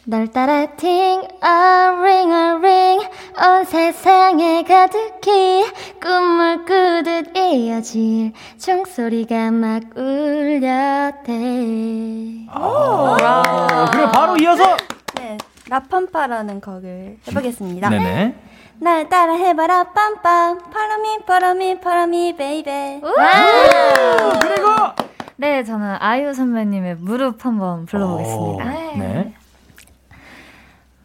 [0.07, 3.07] 널 따라 팅, a ring, a ring,
[3.41, 5.65] 온 세상에 가득히
[5.99, 11.31] 꿈을 꾸듯 헤어질 종소리가 막 울려대.
[12.49, 14.77] 아, 그리고 바로 이어서
[15.15, 15.37] 네,
[15.69, 17.89] 라팜파라는 곡을 해보겠습니다.
[17.89, 18.35] 네네.
[18.77, 23.01] 날 따라 해봐라 빰빰 파라미 파라미 파라미 baby
[24.41, 24.69] 그리고
[25.37, 28.65] 네, 저는 아이유 선배님의 무릎 한번 불러보겠습니다.
[28.65, 29.33] 오, 네.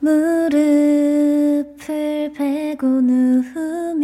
[0.00, 1.76] 무릎을
[2.34, 4.00] 베고 누우면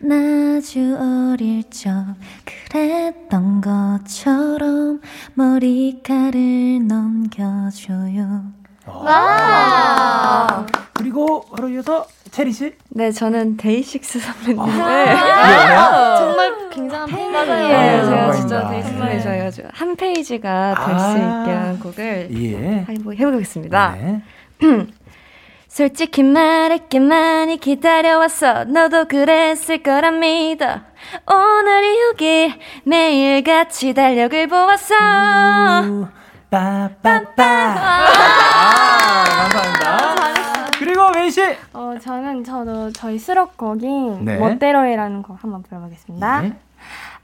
[0.00, 5.00] 나 아주 어릴 적 그랬던 것처럼
[5.34, 8.63] 머리카락을 넘겨줘요.
[8.86, 10.66] 와.
[10.92, 12.72] 그리고 바로 이어서 채린 씨.
[12.90, 18.04] 네, 저는 데이식스 선배님을 아, 정말 굉장한 네, 팬이에요.
[18.04, 18.70] 제가 아, 진짜 감사합니다.
[18.70, 21.40] 데이식스 팬이 좋아해가지고 한 페이지가 될수 아.
[21.40, 22.84] 있게 한 곡을 예.
[22.86, 23.94] 한번 해보겠습니다.
[23.96, 24.22] 네.
[25.68, 30.66] 솔직히 말할게 많이 기다려왔어 너도 그랬을 거라 믿어
[31.28, 34.94] 오늘이 오길 매일같이 달력을 보았어
[36.54, 37.44] 빠빠빠.
[37.76, 38.04] 아,
[39.50, 40.70] 감사합니다.
[40.78, 41.42] 그리고 메이 씨.
[41.72, 44.36] 어, 저는 저도 저희 수록곡인 네.
[44.36, 46.42] 멋대로해라는 곡 한번 불러보겠습니다.
[46.42, 46.52] 네.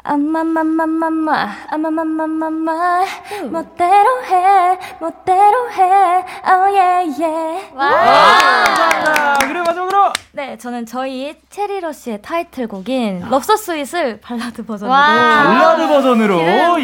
[0.03, 3.05] 아마마마마마마 아마마마마마
[3.51, 9.35] 멋대로 해 멋대로 해 오예예 감사합니다.
[9.47, 16.41] 그리고 마지막으로 네, 저는 저희 Cherry Rush의 타이틀곡인 Love So Sweet을 발라드 버전으로 발라드 버전으로
[16.41, 16.83] 예.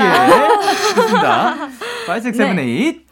[0.95, 1.55] 좋습니다.
[2.09, 3.05] 5, 6, 7, 8.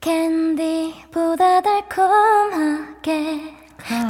[0.00, 3.40] 캔디보다 달콤하게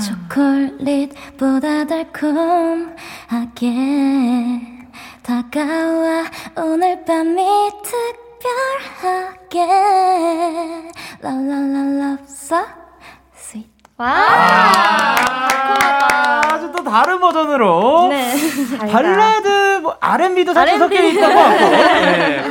[0.07, 2.95] 초콜릿보다 달콤하게
[5.23, 6.25] 다가와
[6.57, 7.43] 오늘 밤이
[9.51, 9.67] 특별하게.
[11.21, 12.84] 라라라 Love So
[13.97, 14.09] Sweet
[16.53, 18.09] 아주 또 다른 버전으로.
[18.09, 18.35] 네.
[18.91, 21.59] 발라드 뭐 R&B도 살짝 섞여 있다고 하고.
[21.71, 22.45] 네.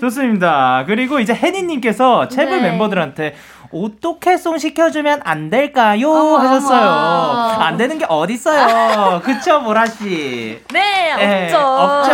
[0.00, 0.84] 좋습니다.
[0.86, 2.70] 그리고 이제 혜니님께서 채블 네.
[2.70, 3.36] 멤버들한테
[3.72, 6.10] 어떻게 송 시켜주면 안 될까요?
[6.36, 7.60] 하셨어요.
[7.60, 9.20] 안 되는 게 어딨어요.
[9.24, 10.60] 그쵸, 보라씨?
[10.72, 11.58] 네, 예, 없죠.
[11.66, 12.10] 없죠.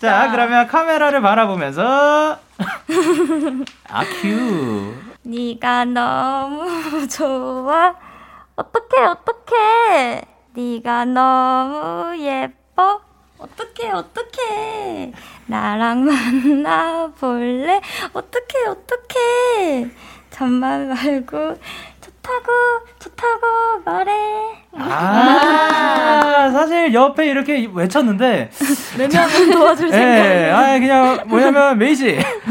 [0.00, 2.38] 자, 그러면 카메라를 바라보면서.
[3.90, 4.94] 아, 큐.
[5.28, 6.64] 네가 너무
[7.06, 7.94] 좋아.
[8.56, 10.22] 어떡해, 어떡해.
[10.54, 13.02] 네가 너무 예뻐.
[13.38, 15.12] 어떡해, 어떡해.
[15.46, 17.80] 나랑 만나볼래?
[18.14, 19.90] 어떡해, 어떡해.
[20.30, 21.58] 잠만 말고
[22.28, 22.52] 좋다고,
[22.98, 24.12] 좋다고 말해.
[24.76, 28.50] 아, 사실 옆에 이렇게 외쳤는데.
[28.98, 32.04] 내면 도와줄 예, 아 그냥 뭐냐면 메이 씨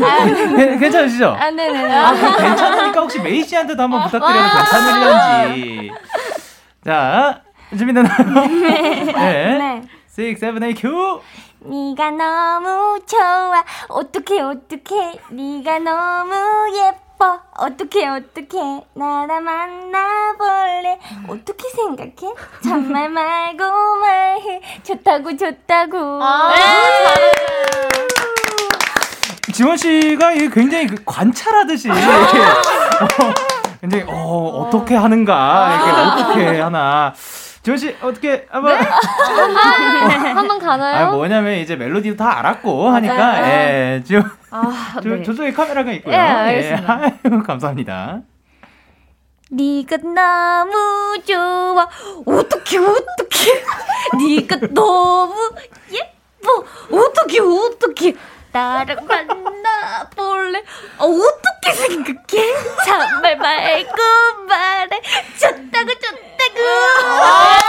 [0.55, 1.37] 괜- 괜찮으시죠?
[1.39, 5.91] 아 네네 아, 그럼 괜찮으니까 혹시 메이 씨한테도 한번 부탁드려도 괜찮으려는지.
[6.83, 7.41] 자,
[7.77, 8.47] 준비되나요?
[8.47, 9.81] 네.
[10.17, 11.21] 6, 7, 8, 큐!
[11.59, 16.33] 네가 너무 좋아 어떡해 어떡해 네가 너무
[16.75, 23.63] 예뻐 어떡해 어떡해 나랑 만나볼래 어떻게 생각해 정말 말고
[23.97, 26.53] 말해 좋다고 좋다고 아,
[29.57, 31.87] 지원 씨가 굉장히 그 관찰하듯이.
[31.87, 32.03] 이렇게,
[33.01, 33.33] 어,
[33.81, 35.73] 굉장히, 어, 어떻게 하는가.
[35.73, 37.11] 이렇게 어떻게 하나.
[37.67, 38.77] 지원 씨, 어떻게 한번.
[38.77, 41.07] 한번 가나요?
[41.07, 44.31] 아, 뭐냐면 이제 멜로디도 다 알았고 하니까, 예, 지원.
[44.51, 45.21] 아, 저, 네.
[45.21, 46.13] 저쪽에 카메라가 있고요.
[46.15, 46.99] 예, 알겠습니다.
[47.03, 48.21] 예, 아유, 감사합니다.
[49.51, 51.89] 네가 너무 좋아.
[52.25, 53.63] 어떡해, 어떡해.
[54.17, 55.35] 네가 너무
[55.91, 56.63] 예뻐.
[56.89, 58.13] 어떡해, 어떡해.
[58.51, 60.63] 나랑 만나볼래?
[60.97, 62.53] 어, 어떻게 생각해?
[62.85, 63.93] 정말 말고
[64.47, 65.01] 말해.
[65.39, 67.67] 좋다고, 좋다고.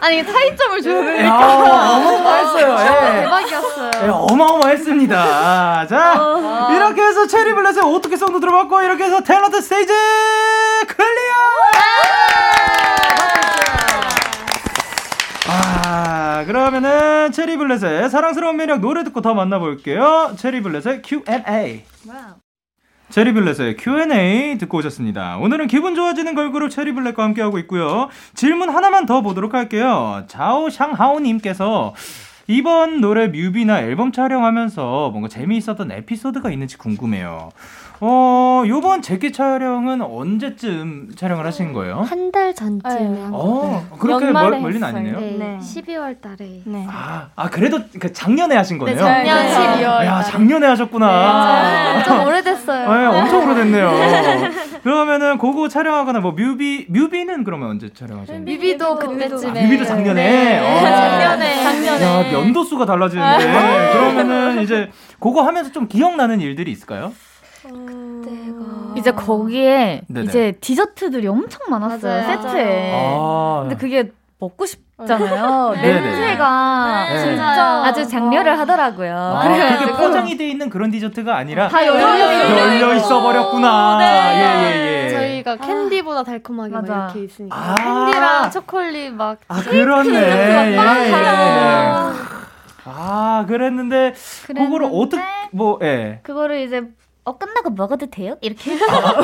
[0.00, 1.96] 아니 타이점을 줘야 야, 되니까.
[1.96, 2.78] 어마어마했어요.
[2.80, 3.20] 예.
[3.22, 3.90] 대박이었어요.
[4.04, 5.86] 예, 어마어마했습니다.
[5.88, 9.92] 자, 이렇게 해서 체리 블레스의 어떻게 송도 들어봤고, 이렇게 해서 탤런트 스테이지
[10.86, 12.27] Clear!
[15.90, 20.34] 아, 그러면은 체리 블렛의 사랑스러운 매력 노래 듣고 더 만나볼게요.
[20.36, 21.82] 체리 블렛의 Q&A.
[23.08, 25.38] 체리 블렛의 Q&A 듣고 오셨습니다.
[25.38, 28.10] 오늘은 기분 좋아지는 걸그룹 체리 블렛과 함께하고 있고요.
[28.34, 30.24] 질문 하나만 더 보도록 할게요.
[30.28, 31.94] 자오 샹하오님께서
[32.48, 37.50] 이번 노래 뮤비나 앨범 촬영하면서 뭔가 재미있었던 에피소드가 있는지 궁금해요.
[38.00, 42.02] 어, 요번 재킷 촬영은 언제쯤 촬영을 하신 거예요?
[42.02, 43.22] 한 달 전쯤에 네.
[43.22, 43.96] 한 어, 거.
[43.98, 44.86] 그렇게 연말에 멀, 멀리는.
[44.86, 45.18] 아니네요.
[45.18, 45.58] 네, 네.
[45.58, 46.60] 12월 달에.
[46.64, 46.86] 네.
[46.88, 48.98] 아, 아, 그래도 그 작년에 하신 거네요?
[48.98, 50.22] 작년 12월 야.
[50.22, 52.04] 작년에 하셨구나.
[52.04, 52.92] 좀 오래됐어요.
[52.94, 53.90] 네, 엄청 오래됐네요.
[54.82, 58.44] 그러면은 그거 촬영하거나 뭐 뮤비 뮤비는 그러면 언제 촬영하셨나요?
[58.44, 59.60] 뮤비도 그때쯤에.
[59.60, 60.22] 아, 뮤비도 작년에.
[60.22, 60.58] 네.
[60.60, 60.80] 어.
[60.80, 61.62] 작년에.
[61.62, 62.04] 작년에.
[62.04, 63.46] 야, 연도수가 달라지는데.
[63.92, 67.12] 그러면은 이제 그거 하면서 좀 기억나는 일들이 있을까요?
[68.96, 70.26] 이제 거기에 네네.
[70.26, 72.42] 이제 디저트들이 엄청 많았어요 맞아요.
[72.42, 72.92] 세트에.
[72.94, 73.58] 아.
[73.62, 75.74] 근데 그게 먹고 싶잖아요.
[75.80, 76.00] 네네.
[76.00, 77.24] 냄새가 네.
[77.24, 79.16] 진짜 아주 장렬을 하더라고요.
[79.16, 82.58] 아, 그래가지고 그게 포장이 돼 있는 그런 디저트가 아니라 다 열려 있어요.
[82.58, 83.98] 열려 있어 버렸구나.
[84.00, 85.10] 예, 예, 예.
[85.10, 87.04] 저희가 캔디보다 달콤하게 막 맞아.
[87.06, 87.74] 이렇게 있으니까 아.
[87.74, 90.18] 캔디랑 초콜릿 막 아, 그렇네.
[90.18, 90.78] 예, 예.
[90.78, 92.14] 아.
[92.84, 94.14] 아, 그랬는데
[94.46, 96.20] 그거를 어떻게 뭐 예.
[96.22, 96.82] 그거를 이제
[97.28, 98.36] 어 끝나고 먹어도 돼요?
[98.40, 98.78] 이렇게 예.
[98.88, 99.20] 아,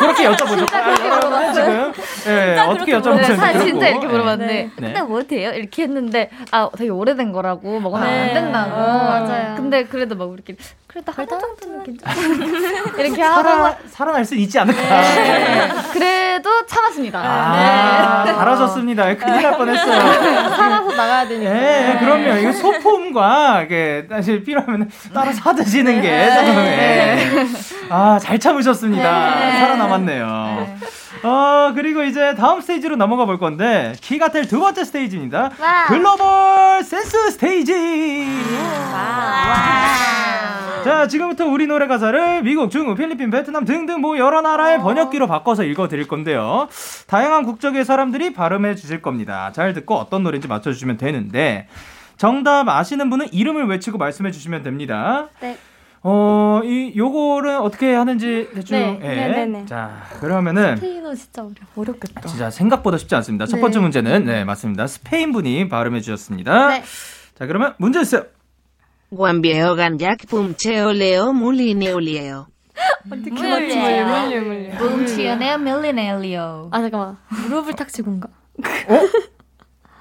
[0.00, 0.66] 그렇게 여쭤보죠.
[0.74, 1.92] 아, 지금
[2.26, 3.66] 예, 어떻게 여쭤보셨는지 사 그렇고.
[3.66, 4.10] 진짜 이렇게 예.
[4.10, 4.70] 물어봤는데 네.
[4.74, 5.52] 근데 뭐 돼요?
[5.52, 8.28] 이렇게 했는데 아 되게 오래된 거라고 먹으면 네.
[8.28, 9.54] 안 된다고 아, 맞아요.
[9.56, 12.14] 근데 그래도 막 우리끼리 그래도 하나 정도는 괜찮아
[12.98, 14.80] 이렇게 살아, 살아날 수 있지 않을까.
[14.80, 15.68] 네.
[15.92, 19.14] 그래도 참았습니다 아, 잘하셨습니다.
[19.16, 20.00] 큰일 날 뻔했어요.
[20.56, 22.38] 살아서 나가야 되니까 예, 예, 그럼요.
[22.38, 27.46] 이거 소품과 이게 사실 필요하면 따로 사 드시는 게 좀, 예.
[27.90, 29.02] 아, 잘 참으셨습니다.
[29.58, 30.78] 살아남았네요.
[31.22, 35.50] 어, 그리고 이제 다음 스테이지로 넘어가 볼 건데, 키가텔 두 번째 스테이지입니다.
[35.88, 38.28] 글로벌 센스 스테이지!
[40.84, 45.64] 자, 지금부터 우리 노래 가사를 미국, 중국, 필리핀, 베트남 등등 뭐 여러 나라의 번역기로 바꿔서
[45.64, 46.68] 읽어 드릴 건데요.
[47.06, 49.50] 다양한 국적의 사람들이 발음해 주실 겁니다.
[49.52, 51.66] 잘 듣고 어떤 노래인지 맞춰 주시면 되는데
[52.16, 55.28] 정답 아시는 분은 이름을 외치고 말씀해 주시면 됩니다.
[55.40, 55.58] 네.
[56.02, 58.98] 어, 이 요거를 어떻게 하는지 대충 네.
[59.02, 59.08] 예.
[59.08, 59.66] 네, 네, 네.
[59.66, 62.28] 자, 그러면은 스페인어 진짜 어려워 어렵겠다.
[62.28, 63.46] 진짜 생각보다 쉽지 않습니다.
[63.46, 63.60] 첫 네.
[63.62, 64.86] 번째 문제는 네, 맞습니다.
[64.86, 66.68] 스페인 분이 발음해 주셨습니다.
[66.68, 66.82] 네.
[67.34, 68.24] 자, 그러면 문제 주세요.
[69.10, 72.46] Juan viejo ganyak pumcheo leo mulineo leo.
[74.78, 78.28] 뭉치연의 밀리넬리오 아 잠깐만 무릎을 탁 치고인가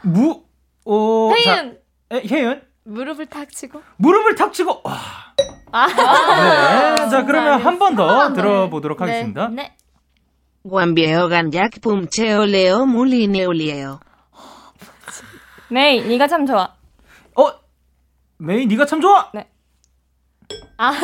[0.04, 0.44] 무
[0.86, 1.78] 어, 자, 혜윤
[2.12, 4.98] 에, 혜윤 무릎을 탁 치고 무릎을 탁 치고 와.
[5.72, 7.10] 아 네.
[7.10, 9.04] 자, 그러면 한 번 더 들어보도록 네.
[9.06, 9.50] 하겠습니다.
[9.50, 9.76] 네
[10.64, 11.28] Juan viejo
[12.84, 14.00] mulineo leo.
[15.70, 16.76] 메이, 네가 참 좋아.
[17.36, 17.52] 어,
[18.38, 19.30] 메이 네가 참 좋아.
[19.34, 19.50] 네.
[20.78, 20.98] 아 네.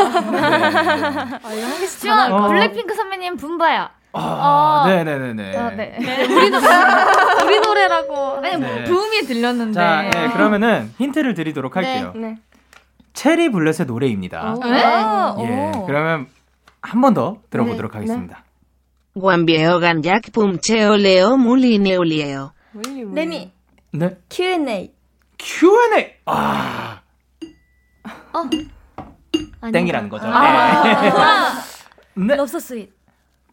[1.43, 2.47] 아 이거 하기 쉽지 않아 어.
[2.47, 5.57] 블랙핑크 선배님 분바야 아, 네, 네, 네, 네.
[5.57, 5.97] 아, 네.
[6.29, 6.67] 우리 노래
[7.45, 8.83] 우리 노래라고 아니 뭐 네.
[8.83, 12.13] 부음이 들렸는데 자, 네, 그러면 힌트를 드리도록 할게요.
[12.15, 12.37] 네.
[13.13, 14.55] 체리 블렛의 노래입니다.
[14.63, 14.83] 네?
[15.43, 16.27] 예, 그러면
[16.81, 18.43] 한 번 더 들어보도록 네, 하겠습니다.
[19.15, 22.51] Juan viejo ganyak pumcheo leo mulineo leo.
[23.13, 23.51] 레미
[23.91, 24.17] 네.
[24.29, 24.91] Q&A
[25.37, 26.13] Q&A.
[26.25, 27.01] 아,
[29.61, 30.25] 아니, 땡이라는 거죠.
[30.27, 31.11] 아, 네.
[31.11, 31.51] 보라
[32.15, 32.35] 네.
[32.35, 32.92] Love So Sweet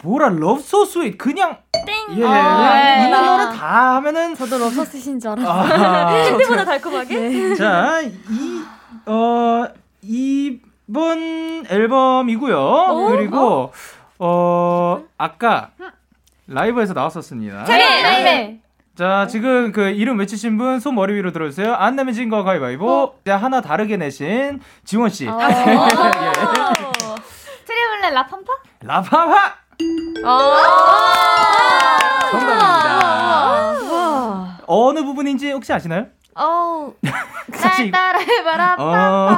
[0.03, 2.19] 보라 Love So Sweet 그냥 땡.
[2.19, 2.25] 예.
[2.25, 3.27] 아, 있는 네.
[3.27, 7.55] 노래 다 하면은 저도 Love So Sweet인 줄 알았어요 아, 캔디보다 달콤하게?
[7.57, 8.63] 자, 이,
[9.07, 9.67] 어,
[10.03, 13.09] 이번 앨범이고요.
[13.11, 13.73] 그리고,
[14.19, 15.71] 어, 아까
[16.47, 17.65] 라이브에서 나왔었습니다.
[17.65, 18.23] 네.
[18.23, 18.61] 네.
[18.97, 21.75] 자, 지금 그 이름 외치신 분 손 머리 위로 들어주세요.
[21.75, 23.15] 안 내면 진거 가위바위보.
[23.27, 25.29] 자, 하나 다르게 내신 지원씨.
[25.29, 25.39] 어.
[25.41, 25.55] 예.
[27.67, 28.53] 트리블렛 라팜파?
[28.83, 29.60] 라파파!
[32.31, 34.59] 정답입니다.
[34.66, 36.07] 어느 부분인지 혹시 아시나요?
[36.37, 36.95] 어우
[37.53, 39.31] 사실 따라해봐라 어,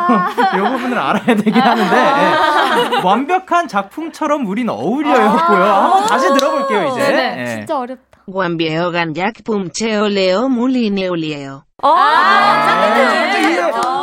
[0.57, 3.01] 이 부분을 알아야 되긴 하는데 예.
[3.03, 5.65] 완벽한 작품처럼 우린 어울려였고요.
[5.65, 7.01] 한번 다시 들어볼게요 이제.
[7.13, 7.47] 네, 예.
[7.47, 11.63] 진짜 어렵다 Juan viejo ganyak pumcheo leo mulineo leo.
[11.85, 13.61] 예,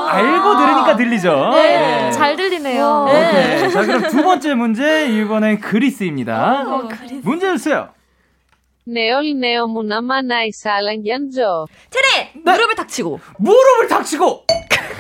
[0.10, 1.50] 알고 들으니까 들리죠.
[1.54, 2.12] 네, 예.
[2.12, 3.72] 잘 들리네요 오케이.
[3.72, 6.64] 자 그럼 두 번째 문제 이번엔 그리스입니다.
[6.68, 6.90] 어,
[7.24, 7.90] 문제 주세요.
[8.88, 11.68] Munamana isalan yanjo.
[11.92, 12.42] 테레 네.
[12.44, 14.46] 무릎을 탁 치고 무릎을 탁 치고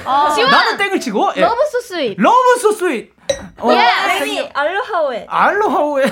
[0.05, 1.41] 나는 땡을 치고 예.
[1.41, 3.11] 러브 소 스윗 러브 소 스윗.
[3.57, 6.05] 어, 레미 알로하오에 알로하오에.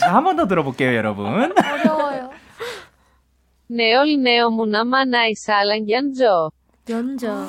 [0.00, 1.52] 자 한 번 더 들어볼게요 여러분.
[1.52, 2.30] 어려워요
[3.70, 6.50] Neol neo munamana isalan yanjo.
[6.90, 7.46] 연저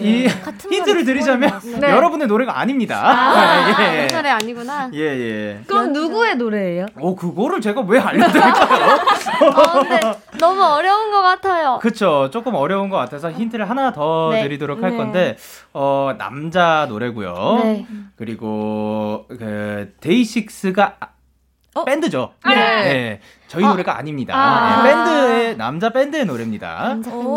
[0.00, 0.26] 이
[0.70, 1.90] 힌트를 드리자면 네.
[1.94, 3.00] 여러분의 노래가 아닙니다.
[3.04, 4.06] 아 예.
[4.08, 5.60] 그 노래 아니구나 예, 예.
[5.66, 6.86] 그럼 누구의 노래예요?
[6.96, 8.94] 어, 그거를 제가 왜 알려드릴까요?
[8.94, 10.00] 어, 근데
[10.40, 12.30] 너무 어려운 것 같아요 그쵸.
[12.32, 14.42] 조금 어려운 것 같아서 힌트를 하나 더 네.
[14.42, 14.96] 드리도록 할 네.
[14.96, 15.36] 건데,
[15.72, 17.60] 어, 남자 노래고요.
[17.62, 17.86] 네.
[18.16, 22.32] 그리고, 그, 데이식스가, 아, 밴드죠.
[22.46, 22.54] 네.
[22.54, 23.20] 네.
[23.46, 24.34] 저희 노래가 아닙니다.
[24.36, 24.82] 아.
[24.82, 26.88] 네, 밴드의, 남자 밴드의 노래입니다.
[26.88, 27.34] 남자 밴드.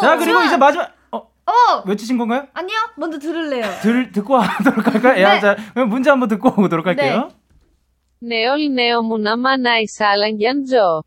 [0.00, 1.82] 자, 그리고 이제 마지막, 어, 어!
[1.86, 2.46] 외치신 건가요?
[2.54, 3.64] 아니요, 먼저 들을래요.
[3.82, 5.14] 들, 듣고 하도록 할까요?
[5.14, 5.22] 네.
[5.22, 7.30] 야, 자, 그럼 문제 한번 듣고 오도록 할게요.
[8.22, 11.02] Neo neo munama na isalang yanjo.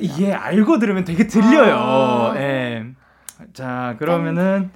[0.00, 1.76] 이게 알고 들으면 되게 들려요.
[1.76, 2.34] 아.
[2.36, 2.84] 예.
[3.52, 4.70] 자, 그러면은,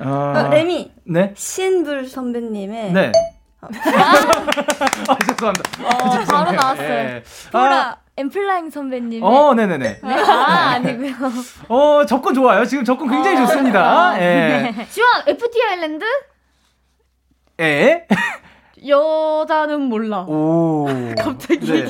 [0.00, 0.92] 어, 어, 레미.
[1.04, 1.32] 네?
[1.36, 3.12] 신불 선배님의 네.
[3.60, 3.68] 아,
[5.26, 5.70] 죄송합니다.
[5.82, 6.52] 아, 어, 바로 죄송해요.
[6.52, 6.88] 나왔어요.
[6.88, 7.22] 예.
[7.50, 9.22] 보라 엠플라잉 선배님.
[9.22, 10.00] 어, 네네네.
[10.02, 10.14] 네.
[10.24, 11.14] 아, 아니고요.
[11.68, 12.64] 어, 접근 좋아요.
[12.64, 14.20] 지금 접근 굉장히 좋습니다.
[14.20, 14.74] 예.
[14.90, 16.04] 지원, FT 아일랜드?
[17.60, 18.06] 예.
[18.86, 20.22] 여자는 몰라.
[20.22, 20.86] 오.
[21.18, 21.86] 갑자기 네.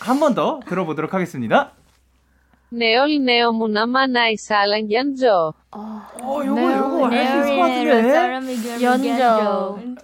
[0.00, 1.72] 한번 더 들어보도록 하겠습니다.
[2.74, 5.52] Neo munama na isalang yanjo.
[5.72, 7.92] 어, 요거, 요거 할수 있을 것 같은데.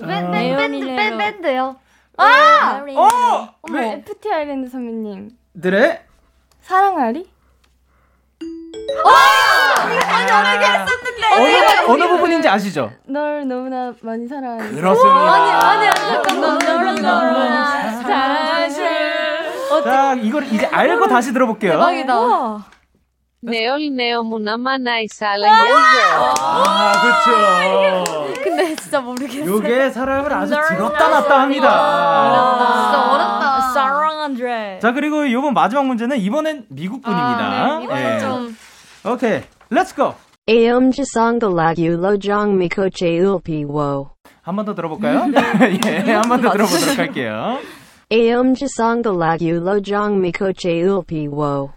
[0.04, 1.76] 밴, 밴, 밴드, 밴, 밴드요.
[2.18, 2.82] 아!
[2.96, 3.54] 어!
[3.62, 5.30] 어머, FT 아일랜드 선배님.
[5.60, 6.04] 드레.
[6.62, 7.30] 사랑아리?
[9.10, 11.26] 아니 어떻게 했었는데
[11.86, 12.92] 어느, 어느 부분인지 아시죠?
[13.06, 14.74] 널 너무나 많이 사랑하는.
[14.74, 15.32] 그렇습니다.
[15.32, 16.58] 아니, 아니, 아니, 잠깐만.
[16.58, 17.64] 너를 너무나
[18.02, 18.84] 사실.
[19.84, 21.78] 자, 이걸 이제 알고 다시 들어볼게요.
[23.40, 26.34] Neo munama na isalang yanjo.
[26.42, 28.34] 아, 그렇죠.
[28.88, 29.44] 진짜 모르겠어요.
[29.50, 31.68] 요게 사람을 아주 들었다 놨다 합니다.
[31.68, 33.60] 진짜 어렵다.
[33.74, 34.78] 사랑한드레.
[34.80, 37.38] 자, 그리고 요번 마지막 문제는 이번엔 미국 분입니다.
[37.38, 38.18] 아, 네, 이번엔 예.
[38.20, 38.56] 좀.
[39.04, 40.14] 오케이, 렛츠 고.
[40.48, 44.08] Aom jisong galag yu lo jong miko che ulpi wo.
[44.42, 45.28] 한번 더 들어볼까요?
[46.08, 47.58] 예, 한 번 더 들어보도록 할게요.
[49.84, 51.70] Jong miko che ulpi wo.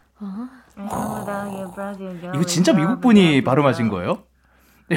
[2.34, 4.19] 이거 진짜 미국 분이 발음하신 거예요?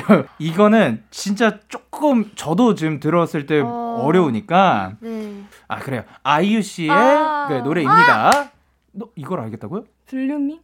[0.38, 4.10] 이거는 진짜 조금 저도 지금 들었을 때 어...
[4.12, 5.42] 려우니까 네.
[5.68, 7.46] 아 그래요 아이유 씨의 아.
[7.48, 8.50] 그 노래입니다.
[8.92, 9.84] 너 이걸 알겠다고요?
[10.06, 10.60] Blueming?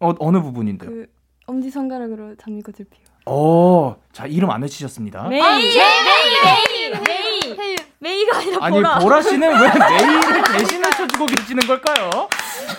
[0.00, 0.90] 어 어느 부분인데요?
[0.90, 1.06] 그
[1.46, 3.04] 엄지 손가락으로 장미꽃을 피워.
[3.26, 5.28] 어, 자 이름 안 외치셨습니다.
[5.28, 8.98] 메이, 메이, 메이, 메이, 메이, 메이가 아니라 아니 보라.
[8.98, 12.28] 보라 씨는 왜 메이를 대신을 쳐주고 계시는 걸까요?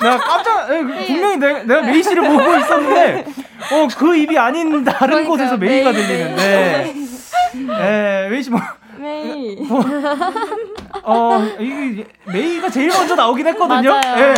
[0.01, 3.25] 나 깜짝 에, 분명히 내가, 내가 메이 씨를 보고 있었는데
[3.71, 6.93] 어 그 입이 아닌 다른 곳에서 메이가 들리는데
[7.79, 8.59] 에 메이 씨 뭐
[8.97, 9.57] 메이.
[11.03, 13.89] 어, 이 메이가 제일 먼저 나오긴 했거든요.
[13.91, 14.17] 맞아요.
[14.29, 14.33] 예.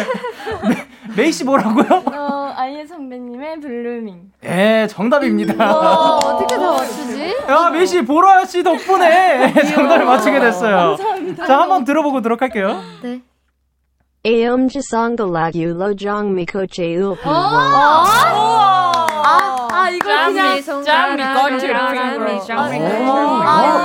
[0.68, 2.04] 메, 메이 씨 뭐라고요?
[2.06, 4.20] 어, 아이유 선배님의 Blueming.
[4.45, 5.64] 예, 정답입니다.
[5.66, 7.36] 와, 어떻게 다 맞추지?
[7.50, 10.95] 야, 메이 씨 보라 씨 덕분에 정답을 맞추게 됐어요.
[10.98, 11.45] 감사합니다.
[11.45, 12.82] 자, 한번 들어보도록 할게요.
[13.04, 13.22] 네.
[16.34, 17.32] 미꽃을 피워.
[19.30, 20.61] 아, 아, 이거 그냥.
[20.84, 21.89] 장미꽃을 아,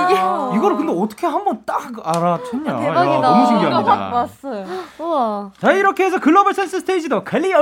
[0.09, 0.57] 이게.
[0.57, 2.67] 이거를 근데 어떻게 한번 딱 알아챘냐?
[2.67, 3.21] 야, 대박이다.
[3.21, 4.11] 너무 신기합니다.
[4.13, 4.65] 왔어요.
[4.99, 5.51] 우와.
[5.59, 7.59] 자, 이렇게 해서 글로벌 센스 스테이지도 clear!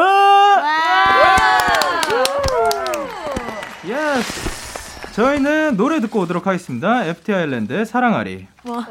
[3.86, 5.12] yes!
[5.13, 7.05] 저희는 노래 듣고 오도록 하겠습니다.
[7.05, 8.47] FT 아일랜드의 사랑앓이.
[8.65, 8.86] 와.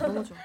[0.00, 0.36] 너무 좋아.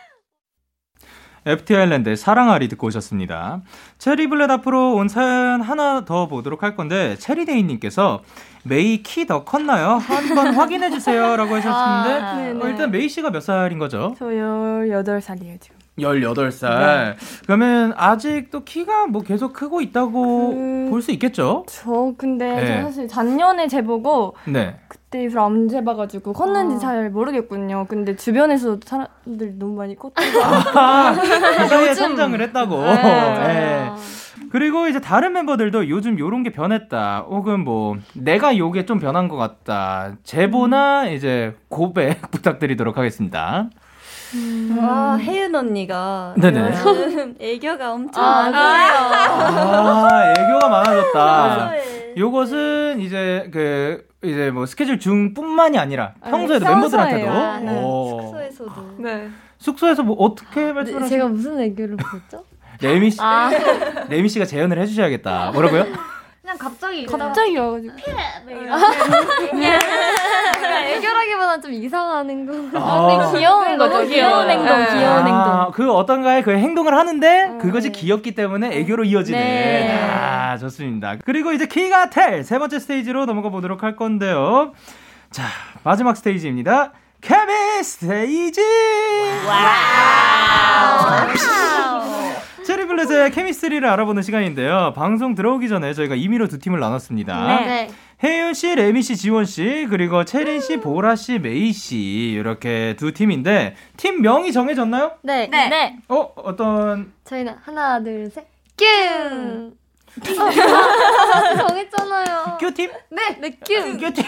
[1.45, 3.61] FT 아일랜드의 사랑앓이 듣고 오셨습니다.
[3.97, 8.21] 체리블렛 앞으로 온 사연 하나 더 보도록 할 건데, 체리데이님께서
[8.63, 9.95] 메이 키 더 컸나요?
[9.97, 11.35] 한번 확인해 주세요.
[11.35, 12.65] 라고 하셨는데, 아.
[12.65, 14.15] 어, 일단 메이 씨가 몇 살인 거죠?
[14.17, 15.82] 저 18살이에요, 지금.
[15.99, 17.15] 18살.
[17.45, 21.65] 그러면 아직도 키가 뭐 계속 크고 있다고 그- 볼수 있겠죠?
[21.67, 22.77] 저 근데 네.
[22.81, 24.75] 저 사실 작년에 재보고 네.
[24.87, 27.85] 그때 이후로 안 재봐가지고 컸는지 잘 모르겠군요.
[27.87, 30.43] 근데 주변에서 사람들 너무 많이 컸다고.
[30.43, 32.81] 아, 그 사이에 성장을 했다고.
[32.83, 32.91] 네,
[33.47, 33.91] 예.
[34.51, 37.25] 그리고 이제 다른 멤버들도 요즘 요런 게 변했다.
[37.27, 40.13] 혹은 뭐 내가 요게 좀 변한 것 같다.
[40.23, 43.69] 제보나 이제 고백 부탁드리도록 하겠습니다.
[44.79, 46.71] 와 혜윤 언니가 네네.
[46.85, 48.93] 요즘 애교가 엄청 아, 많아요.
[50.07, 51.71] 아, 애교가 많아졌다.
[52.17, 56.75] 요것은 이제 그 이제 뭐 스케줄 중뿐만이 아니라 아니, 평소에도 평소에요.
[57.05, 57.81] 멤버들한테도 아, 네.
[57.81, 58.19] 오.
[58.21, 58.95] 숙소에서도.
[58.99, 59.29] 네.
[59.57, 61.27] 숙소에서 뭐 어떻게 말씀을 제가 하세요?
[61.29, 62.43] 무슨 애교를 보였죠?
[62.81, 63.49] 레미 씨, 아.
[64.09, 65.51] 레미 씨가 재연을 해주셔야겠다.
[65.51, 65.85] 뭐라고요?
[66.41, 67.05] 그냥 갑자기.
[67.05, 67.93] 갑자기 와가지고.
[67.97, 68.79] 애교라기보단
[71.63, 72.77] 좀 이상하는 거.
[72.79, 73.07] 아.
[73.07, 74.05] 근데 귀여운 거죠.
[74.05, 74.85] 귀여운 행동, 네.
[74.93, 75.71] 귀여운 아, 행동.
[75.71, 79.39] 그 어떤가의 그 행동을 하는데 그것이 귀엽기 때문에 애교로 이어지는.
[79.39, 79.97] 네.
[80.11, 81.15] 아, 좋습니다.
[81.23, 84.73] 그리고 이제 키가 텔 세 번째 스테이지로 넘어가 보도록 할 건데요.
[85.31, 85.43] 자,
[85.83, 86.91] 마지막 스테이지입니다.
[87.21, 88.61] 케미 스테이지!
[92.65, 94.93] 체리블렛의 chemistry를 알아보는 시간인데요.
[94.95, 97.45] 방송 들어오기 전에 저희가 임의로 두 팀을 나눴습니다.
[97.47, 97.89] 네.
[98.23, 103.11] 혜윤 씨, 레미 씨, 지원 씨, 그리고 채린 씨, 보라 씨, 메이 씨 이렇게 두
[103.13, 105.13] 팀인데 팀 명이 정해졌나요?
[105.23, 105.47] 네.
[105.47, 105.97] 네.
[106.07, 108.45] 어 어떤 저희는 하나, 둘, 셋.
[108.77, 109.73] 뀨!
[111.57, 112.57] 정했잖아요.
[112.59, 112.91] 뀨팀?
[113.09, 113.97] 네, 네, 뀨.
[113.97, 114.25] 뀨팀.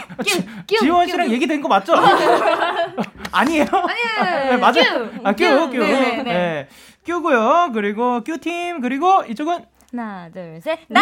[0.68, 0.78] 뀨.
[0.80, 1.94] 지원 씨랑 얘기 된 거 맞죠?
[3.32, 3.66] 아니에요?
[3.72, 4.50] 아니에요.
[4.52, 5.10] 네, 맞아요.
[5.10, 5.20] 뀨.
[5.24, 5.70] 아, 뀨, 뀨.
[5.72, 5.78] 뀨.
[5.80, 6.24] 네, 네, 네.
[6.24, 6.68] 네.
[7.06, 7.70] 뀨고요.
[7.74, 10.80] 그리고 뀨팀 그리고 이쪽은 하나, 둘, 셋.
[10.90, 11.02] 나!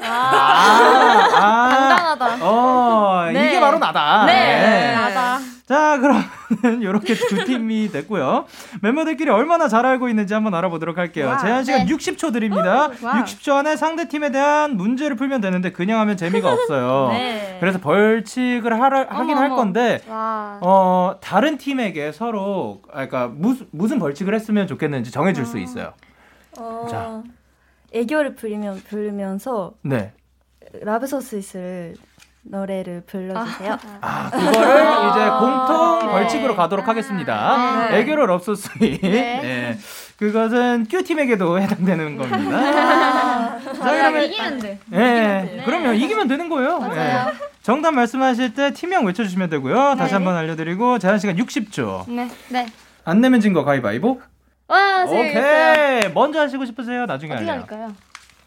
[0.00, 1.68] 아, 아.
[2.18, 2.38] 당당하다.
[2.46, 3.48] 어, 네.
[3.48, 4.26] 이게 바로 나다.
[4.26, 4.94] 네.
[4.94, 5.38] 나다.
[5.66, 8.46] 자, 그러면 이렇게 두 팀이 됐고요.
[8.80, 11.28] 멤버들끼리 얼마나 잘 알고 있는지 한번 알아보도록 할게요.
[11.28, 11.94] 와, 제한 시간 네.
[11.94, 12.88] 60초 드립니다.
[13.02, 13.22] wow.
[13.22, 17.08] 60초 안에 상대 팀에 대한 문제를 풀면 되는데 그냥 하면 재미가 없어요.
[17.12, 17.58] 네.
[17.60, 19.48] 그래서 벌칙을 하라, 하긴 어머, 할.
[19.50, 20.58] 건데 와.
[20.62, 25.92] 어, 다른 팀에게 서로 아, 그러니까 무슨 무슨 벌칙을 했으면 좋겠는지 정해 줄수 있어요.
[26.58, 27.22] 어, 자.
[27.92, 30.12] 애교를 부리면 부르면서 네.
[30.82, 31.94] 라브소스를
[32.42, 33.76] 노래를 불러주세요.
[34.00, 37.88] 아, 그거를 이제 공통 벌칙으로 가도록 하겠습니다.
[37.90, 37.98] 네.
[37.98, 38.98] 애교를 없었으니.
[39.02, 39.78] 네.
[40.18, 43.58] 그것은 Q팀에게도 해당되는 겁니다.
[43.60, 44.78] 자, 그러면 이기면 돼.
[44.92, 45.92] 예, 그럼요.
[45.92, 46.80] 이기면 되는 거예요.
[47.62, 49.96] 정답 말씀하실 때 팀명 외쳐주시면 되고요.
[49.96, 50.14] 다시 네.
[50.14, 52.08] 한번 알려드리고 제한 시간 60초.
[52.10, 52.66] 네, 네.
[53.04, 54.20] 안 내면 진 거 가위바위보.
[54.68, 55.04] 와.
[55.04, 56.08] 오케이.
[56.14, 57.06] 먼저 하시고 싶으세요?
[57.06, 57.64] 나중에 어떻게 할래요?
[57.68, 57.92] 할까요?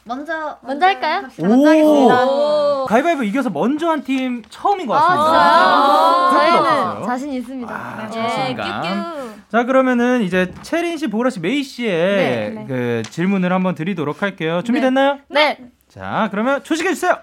[0.03, 1.27] 먼저 먼저 할까요?
[1.37, 2.85] 오.
[2.87, 5.23] 가위바위보 이겨서 먼저 한 팀 처음인 것 같습니다.
[5.23, 6.57] 아, 생각보다 저희는
[6.87, 7.05] 없었어요.
[7.05, 7.73] 자신 있습니다.
[7.73, 8.11] 아, 네.
[8.11, 9.43] 자신감.
[9.51, 12.65] 자 그러면은 이제 채린 씨, 보라 씨, 메이 씨의 네, 네.
[12.67, 14.61] 그 질문을 한번 드리도록 할게요.
[14.63, 15.19] 준비됐나요?
[15.29, 15.57] 네.
[15.87, 17.19] 자 그러면 초식해 주세요.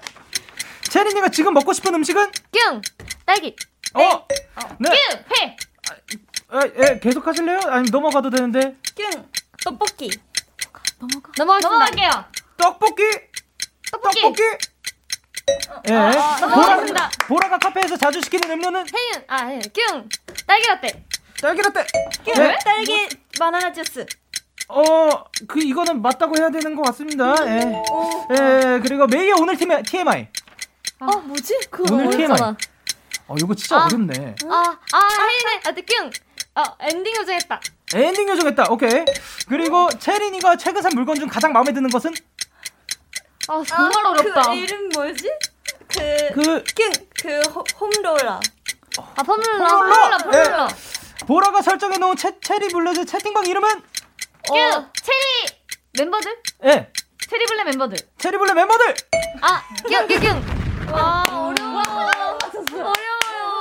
[0.82, 2.30] 채린이가 지금 먹고 싶은 음식은?
[2.52, 2.80] 뀨!
[3.26, 3.56] 딸기.
[3.94, 4.00] 어.
[4.78, 4.88] 네.
[4.90, 4.94] 뀨!
[4.94, 5.56] 회!
[6.50, 7.60] 아, 예, 계속 하실래요?
[7.66, 8.76] 아니면 넘어가도 되는데.
[8.94, 9.10] 뀨!
[9.64, 10.10] 떡볶이.
[11.36, 11.68] 넘어가겠습니다.
[11.68, 12.10] 넘어갈게요.
[12.56, 13.02] 떡볶이.
[13.90, 14.20] 떡볶이.
[14.20, 14.42] 떡볶이.
[15.88, 15.92] 예.
[16.40, 17.10] 넘어가겠습니다.
[17.26, 18.80] 보라 가 카페에서 자주 시키는 음료는?
[18.86, 20.08] 혜윤, 아, 예, 뀨!
[20.46, 21.04] 딸기 라떼.
[21.40, 21.86] 딸기 라떼.
[22.24, 22.34] 뀨!
[22.34, 22.58] 네.
[22.64, 23.08] 딸기
[23.38, 24.04] 바나나 주스.
[24.68, 27.34] 어, 그 이거는 맞다고 해야 되는 것 같습니다.
[27.46, 27.82] 예.
[28.32, 30.28] 예, 그리고 메이의 오늘 팀의 TMI.
[31.00, 31.58] 어, 뭐지?
[31.70, 32.36] 그거 오늘 TMI.
[33.28, 33.84] 어, 이거 진짜 아.
[33.86, 34.34] 어렵네.
[34.50, 36.10] 아, 아, 혜윤의 라떼 뀨!
[36.54, 37.60] 어, 엔딩 요정했다.
[37.94, 38.64] 엔딩 요정했다.
[38.70, 39.04] 오케이.
[39.48, 42.12] 그리고 채린이가 최근 산 물건 중 가장 마음에 드는 것은?
[43.48, 44.42] 아, 정말 어렵다.
[44.42, 45.30] 그 이름 뭐지?
[45.88, 46.92] 그, 그- 뀨!
[47.22, 48.40] 그 포- foam roller.
[48.98, 49.22] 아.
[49.22, 50.68] foam roller, foam roller.
[50.72, 51.26] 예.
[51.26, 53.68] 보라가 설정해 놓은 채, 체리블렛 채팅방 이름은?
[54.50, 54.90] 뀨!
[55.02, 55.58] 체리
[55.98, 56.36] 멤버들?
[56.64, 56.90] 예.
[57.28, 57.96] 체리블레 멤버들.
[58.18, 58.94] 체리 블레 멤버들.
[59.42, 60.92] 아, 뀨, 뀨, 뀨.
[60.92, 61.82] 와, 어려워.
[61.82, 62.38] 어려워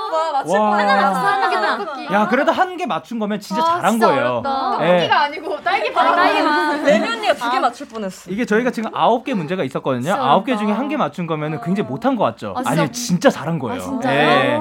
[0.09, 0.13] 요.
[0.15, 0.69] 와, 맞출 와.
[0.71, 0.91] 뻔했네.
[0.93, 2.13] 하나 떡볶이.
[2.13, 4.21] 야, 그래도 한 개 맞춘 거면 진짜 아, 잘한 진짜 거예요.
[4.43, 4.77] 어렵다.
[4.81, 4.87] 예.
[4.87, 6.15] 떡볶이가 아니고 딸기만.
[6.15, 6.83] 딸기만.
[6.83, 8.29] 레미 언니가 두 개 맞출 뻔했어.
[8.29, 10.13] 이게 저희가 지금 아홉 개 문제가 있었거든요.
[10.13, 10.55] 아홉 개.
[10.57, 12.53] 중에 한 개 맞춘 거면 굉장히 못한 것 같죠?
[12.55, 13.99] 아, 아니요, 진짜 잘한 거예요.
[14.03, 14.11] 아?
[14.13, 14.59] 예.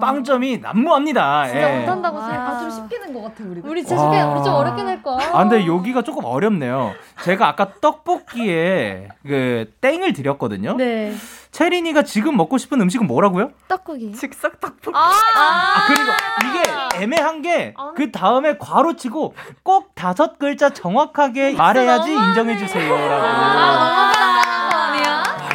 [0.00, 1.46] 빵점이 난무합니다.
[1.48, 1.80] 진짜 예.
[1.80, 2.48] 못한다고 생각.
[2.48, 3.60] 아, 좀 쉽게 낸것 같아, 우리.
[3.64, 4.34] 우리 진짜 쉽게, 와.
[4.34, 5.18] 우리 좀 어렵게 낼 거야.
[5.32, 6.92] 아, 근데 여기가 조금 어렵네요.
[7.22, 10.76] 제가 아까 떡볶이에 그 땡을 드렸거든요.
[10.76, 11.14] 네.
[11.58, 13.52] 채린이가 지금 먹고 싶은 음식은 뭐라고요?
[13.68, 14.10] 떡국이.
[14.12, 14.90] 즉석 떡볶이.
[14.92, 16.10] 아, 아, 그리고
[16.50, 16.62] 이게
[17.04, 23.24] 애매한 게 그 다음에 괄호 치고 꼭 다섯 글자 정확하게 말해야지 인정해 주세요라고.
[23.24, 24.12] 아,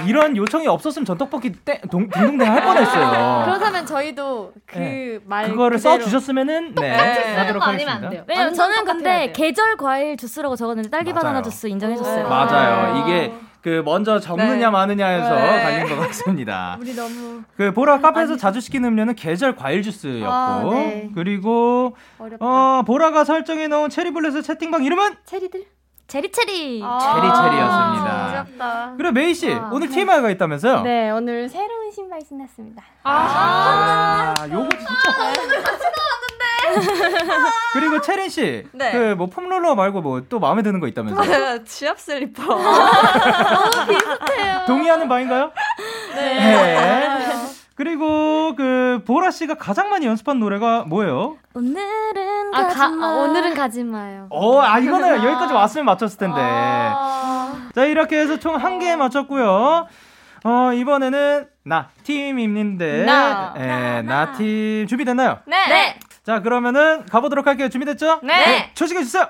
[0.07, 3.43] 이런 요청이 없었으면 전 떡볶이 땡, 동, 딩동댕 할 뻔했어요.
[3.45, 5.51] 그렇다면 저희도 그말 네.
[5.51, 6.95] 그거를 써 주셨으면은 네,
[7.35, 7.91] 하도록 하겠습니다.
[8.05, 8.23] 안 돼요.
[8.25, 9.33] 왜냐면 저는 근데.
[9.33, 11.23] 계절 과일 주스라고 적었는데 딸기 맞아요.
[11.23, 12.29] 바나나 주스 인정해 줬어요.
[12.29, 13.03] 맞아요.
[13.03, 13.33] 이게
[13.69, 14.69] 그 먼저 적느냐 네.
[14.69, 15.61] 마느냐에서 네.
[15.63, 16.75] 갈린 것 같습니다.
[16.81, 21.11] 우리 너무 그 보라 카페에서 자주 시키는 음료는 계절 과일 주스였고 아, 네.
[21.13, 22.43] 그리고 어렵다.
[22.43, 25.65] 어 보라가 설정해 놓은 체리블렛의 채팅방 이름은 체리들?
[26.07, 26.79] 체리체리.
[26.81, 28.29] 체리체리였습니다.
[28.31, 28.93] 어렵다.
[28.97, 29.93] 그래 메이 씨 아, 오늘 네.
[29.93, 30.81] TMI가 있다면서요?
[30.81, 32.83] 네, 오늘 새로운 신발 신었습니다.
[33.03, 34.85] 아, 요거 진짜.
[37.73, 38.91] 그리고 채린 씨, 네.
[38.91, 41.63] 그뭐 폼롤러 말고 뭐 또 마음에 드는 거 있다면서요?
[41.65, 42.43] 지압 슬리퍼.
[44.67, 45.51] 동의하는 바인가요?
[46.15, 47.15] 네.
[47.75, 51.37] 그리고 그 보라 씨가 가장 많이 연습한 노래가 뭐예요?
[51.53, 53.07] 오늘은 아, 가, 가지 마.
[53.07, 54.27] 아, 오늘은 가지 마요.
[54.31, 56.35] 어, 아 이거는 여기까지 왔으면 맞췄을 텐데.
[56.41, 59.87] 아, 자 이렇게 해서 총 한 개 맞췄고요.
[60.43, 63.53] 어 이번에는 나 팀인데, 나.
[63.57, 65.39] 예, 나팀 준비됐나요?
[65.45, 65.57] 네.
[65.67, 65.99] 네.
[66.29, 67.69] 자 그러면은 가보도록 할게요.
[67.69, 68.19] 준비됐죠?
[68.21, 68.69] 네.
[68.75, 69.29] 출제해 주세요.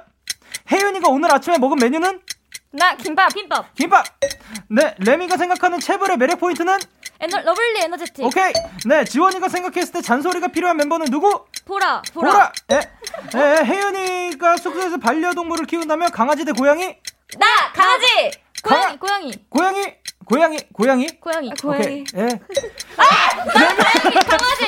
[0.70, 2.20] 혜윤이가 오늘 아침에 먹은 메뉴는
[2.74, 3.34] 나 김밥.
[3.34, 3.74] 김밥.
[3.74, 4.06] 김밥.
[4.70, 6.78] 네, 레미가 생각하는 채블의 매력 포인트는
[7.22, 8.26] 에너 lovely energetic.
[8.26, 8.52] 오케이.
[8.86, 11.46] 네, 지원이가 생각했을 때 잔소리가 필요한 멤버는 누구?
[11.66, 12.02] 보라.
[12.14, 12.32] 보라.
[12.34, 12.52] 보라.
[12.74, 12.80] 예.
[13.38, 16.84] 예, 혜윤이가 숙소에서 반려동물을 키운다면 강아지 대 고양이?
[17.38, 18.32] 나 강아지.
[18.62, 18.84] 고양이.
[18.86, 19.32] 강아- 고양이.
[19.50, 19.86] 고양이.
[20.26, 20.58] 고양이.
[20.74, 21.08] 고양이.
[21.22, 21.52] 고양이.
[21.64, 22.04] 오케이.
[22.16, 22.28] 예.
[22.98, 23.29] 강아지.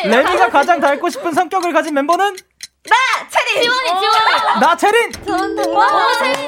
[0.03, 2.35] 레미가 가장 닮고 싶은 성격을 가진 멤버는
[3.29, 3.63] 체리.
[3.63, 3.87] 지원이.
[3.99, 4.59] 지원이.
[4.59, 5.11] 나 채린.
[5.11, 5.81] 저는 당당.
[5.81, 6.47] 어, 체리.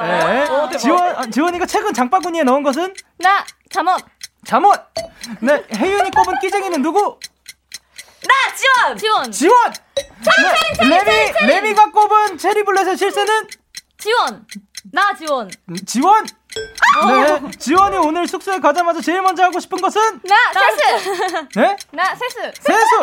[0.00, 0.78] 네.
[0.78, 2.94] 지원, 아, 지원이가 최근 장바구니에 넣은 것은?
[3.18, 4.00] 나 잠옷.
[4.46, 4.80] 잠옷.
[5.40, 5.64] 네.
[5.74, 7.18] 혜윤이 꼽은 끼쟁이는 누구?
[8.26, 8.96] 나 지원.
[8.96, 9.32] 지원.
[9.32, 9.72] 지원.
[9.94, 11.46] 체리, 체리, 레미 체리, 체리.
[11.46, 13.48] 레미가 꼽은 체리 블렛의 실세는?
[13.98, 14.46] 지원.
[14.92, 15.50] 나 지원.
[15.68, 16.26] 음, 지원.
[16.54, 17.50] 네.
[17.58, 20.00] 지원이 오늘 숙소에 가자마자 제일 먼저 하고 싶은 것은?
[20.24, 21.48] 나 세수.
[21.56, 21.76] 네?
[21.92, 22.40] 나 세수.
[22.60, 23.02] 세수.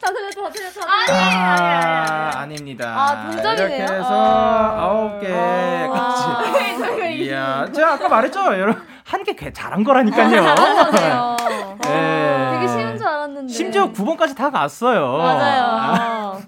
[0.00, 0.80] 다 틀렸어, 다 틀렸어.
[0.86, 2.94] 아, 아닙니다.
[2.96, 3.66] 아, 동점이네요.
[3.66, 4.82] 이렇게 해서 아.
[4.82, 7.14] 아홉 개까지.
[7.24, 10.42] 이야, 제가 아까 말했죠, 여러분 한 개 잘한 거라니까요.
[10.42, 11.36] 맞아요.
[11.82, 12.50] 네.
[12.54, 13.52] 되게 쉬운 줄 알았는데.
[13.52, 15.16] 심지어 9번까지 다 갔어요.
[15.18, 16.42] 맞아요.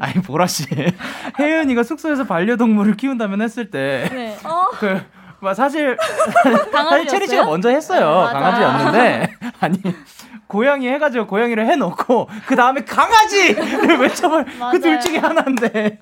[0.00, 0.66] 아, 아니 보라 씨,
[1.38, 4.36] 혜연이가 숙소에서 반려동물을 키운다면 했을 때, 네.
[4.78, 5.00] 그.
[5.40, 5.94] 뭐 사실?
[6.72, 8.22] 사실 체리 씨가 먼저 했어요.
[8.32, 8.32] 맞아.
[8.38, 9.78] 강아지였는데 아니
[10.46, 14.80] 고양이 해가지고 고양이를 해놓고 그 다음에 강아지를 외쳐볼 그.
[14.80, 15.98] 둘 중에 하나인데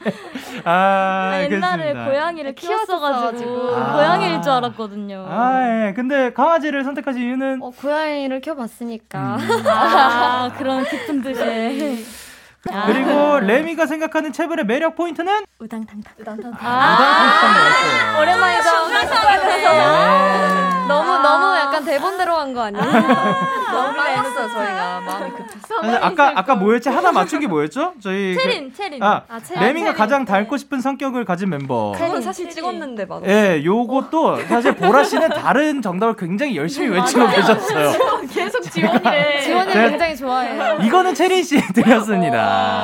[0.64, 2.04] 아나 옛날에 그렇습니다.
[2.04, 3.92] 고양이를 키웠어가지고 아.
[3.94, 5.26] 고양이일 줄 알았거든요.
[5.28, 5.92] 아, 예.
[5.94, 9.38] 근데 강아지를 선택하신 이유는 어, 고양이를 키워봤으니까.
[9.66, 12.06] 아, 그런 깊은 뜻이.
[12.70, 12.86] 아.
[12.86, 16.14] 그리고 레미가 생각하는 채블의 매력 포인트는 우당탕탕.
[16.20, 16.60] 우당탕탕.
[16.60, 18.70] 아, 오랜만이죠.
[18.88, 20.81] 네.
[20.92, 22.84] 너무 너무 약간 대본대로 간거 아니에요?
[22.84, 25.98] 너무 빨랐어요 저희가 마음이 급했어.
[26.02, 26.88] 아까 아까 뭐였지?
[26.88, 27.94] 하나 맞춘 게 뭐였죠?
[28.00, 29.02] 저희 체린, 그, 체린.
[29.02, 29.62] 아, 아, 체린.
[29.62, 29.98] 레미가 체린.
[29.98, 31.92] 가장 닮고 싶은 성격을 가진 멤버.
[31.96, 33.26] 그건 사실 찍었는데 맞아.
[33.26, 38.20] 예, 요것도 사실 보라 씨는 다른 정답을 굉장히 열심히 외치고 계셨어요.
[38.32, 39.40] 계속 지원이래.
[39.40, 39.88] 지원이 네.
[39.90, 40.78] 굉장히 좋아해요.
[40.82, 42.82] 이거는 채린 씨 드렸습니다.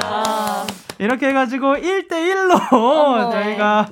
[0.98, 3.86] 이렇게 해가지고 1대1로 저희가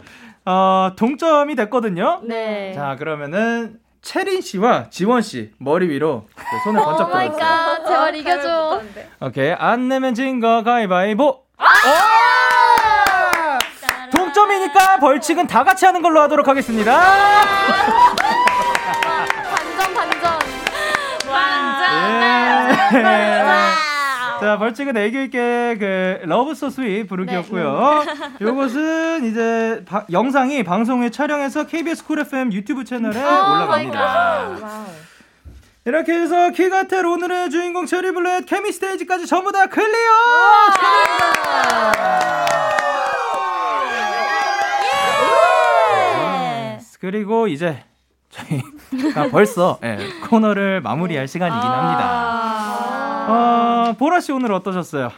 [0.45, 2.21] 어, 동점이 됐거든요.
[2.25, 2.73] 네.
[2.75, 7.27] 자, 그러면은 채린 씨와 지원 씨 머리 위로 그 손을 번쩍 들었어요.
[7.29, 8.81] Oh my god, 제발 이겨줘.
[9.21, 11.25] 오케이, 안 내면 진 거 가위바위보.
[11.25, 11.43] 오!
[14.17, 16.93] 동점이니까 벌칙은 다 같이 하는 걸로 하도록 하겠습니다.
[19.51, 20.39] 반전 반전.
[22.95, 23.86] 예.
[24.41, 28.05] 자, 벌칙은 애교 있게 그 Love So Sweet 부르기였고요.
[28.41, 34.57] 요것은 이제 바- 영상이 방송에 촬영해서 KBS 쿨 FM 유튜브 채널에 올라갑니다.
[35.87, 40.12] 이렇게 해서 키가텔 오늘의 주인공 체리 블렛 케미 스테이지까지 전부 다 clear!
[40.74, 42.47] 축하드립니다!
[47.01, 47.84] 그리고 이제
[48.30, 48.61] 저희
[49.14, 53.26] 가 벌써 예, 코너를 마무리할 시간이긴 합니다.
[53.28, 55.11] 어, 보라 씨 오늘 어떠셨어요?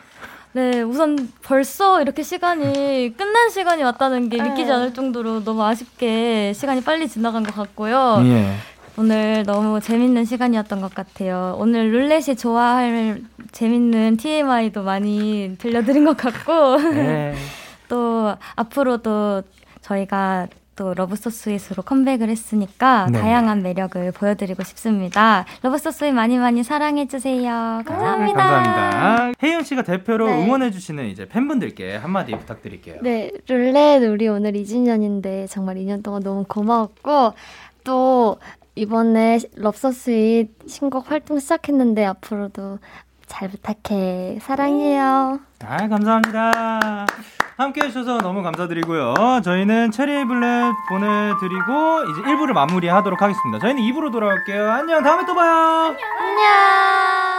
[0.53, 6.83] 네, 우선 벌써 이렇게 시간이 끝난 시간이 왔다는 게 믿기지 않을 정도로 너무 아쉽게 시간이
[6.83, 8.23] 빨리 지나간 것 같고요.
[8.25, 8.55] 예.
[8.97, 11.55] 오늘 너무 재밌는 시간이었던 것 같아요.
[11.59, 17.35] 오늘 룰렛이 좋아할 재밌는 TMI도 많이 들려드린 것 같고 네.
[17.89, 19.43] 또 앞으로도
[19.83, 20.49] 저희가
[20.79, 23.21] 또 Love So Sweet으로 컴백을 했으니까 네.
[23.21, 25.45] 다양한 매력을 보여드리고 싶습니다.
[25.63, 27.83] Love So Sweet 많이 많이 사랑해주세요.
[27.85, 28.39] 감사합니다.
[28.39, 29.33] 감사합니다.
[29.43, 30.45] 혜윤 씨가 대표로 네.
[30.45, 33.01] 응원해주시는 이제 팬분들께 한마디 부탁드릴게요.
[33.03, 37.35] 네, 룰렛 우리 오늘 2주년인데 정말 2년 동안 너무 고마웠고
[37.83, 38.39] 또
[38.77, 42.79] 이번에 럽서스윗 신곡 활동 시작했는데 앞으로도
[43.29, 44.39] 잘 부탁해.
[44.41, 45.39] 사랑해요.
[45.65, 47.07] 아, 감사합니다.
[47.57, 49.41] 함께 해주셔서 너무 감사드리고요.
[49.45, 53.59] 저희는 체리블렛 보내드리고 이제 1부를 마무리 하도록 하겠습니다.
[53.59, 54.71] 저희는 2부로 돌아올게요.
[54.71, 55.95] 안녕, 다음에 또 봐요.
[56.21, 57.38] 언제나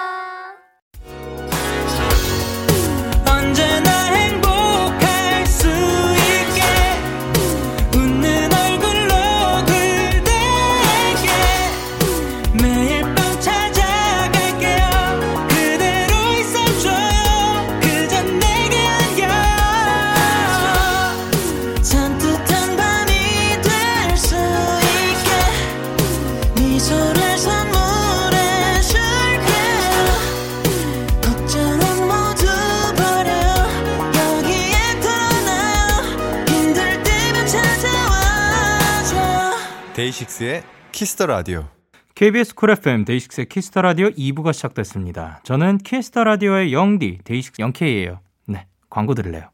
[40.10, 41.68] 데이식스의 키스 더 라디오.
[42.16, 45.42] KBS 쿨 FM 데이식스의 키스 더 라디오 2부가 시작됐습니다.
[45.44, 48.20] 저는 키스 더 라디오의 영디 데이식스 영케이예요.
[48.48, 49.50] 네, 광고 들을래요.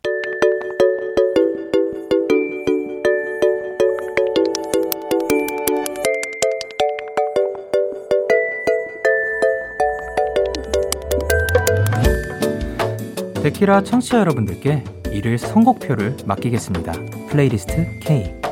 [13.44, 16.94] 데키라 청취자 여러분들께 일일 선곡표를 맡기겠습니다.
[17.30, 18.46] 플레이리스트 K.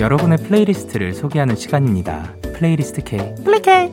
[0.00, 2.32] 여러분의 플레이리스트를 소개하는 시간입니다.
[2.54, 3.18] 플레이리스트 K.
[3.44, 3.92] 플리 K.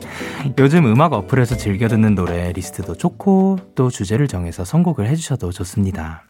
[0.58, 6.24] 요즘 음악 어플에서 즐겨 듣는 노래 리스트도 좋고 또 주제를 정해서 선곡을 해주셔도 좋습니다.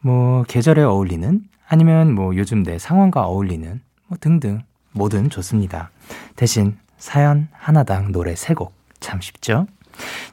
[0.00, 4.60] 뭐 계절에 어울리는 아니면 뭐 요즘 내 상황과 어울리는 뭐 등등
[4.92, 5.90] 뭐든 좋습니다.
[6.36, 9.66] 대신 사연 하나당 노래 세 곡 참 쉽죠?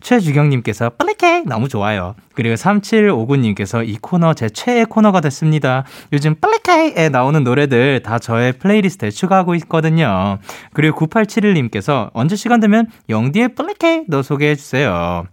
[0.02, 2.16] 최주경님께서 플리케 너무 좋아요.
[2.34, 5.84] 그리고 3759님께서 이 코너 제 최애 코너가 됐습니다.
[6.14, 10.40] 요즘 플리케에 나오는 노래들 다 저의 플레이리스트에 추가하고 있거든요.
[10.74, 15.26] 그리고 9871님께서 언제 시간 되면 영디의 플리케도 소개해 주세요.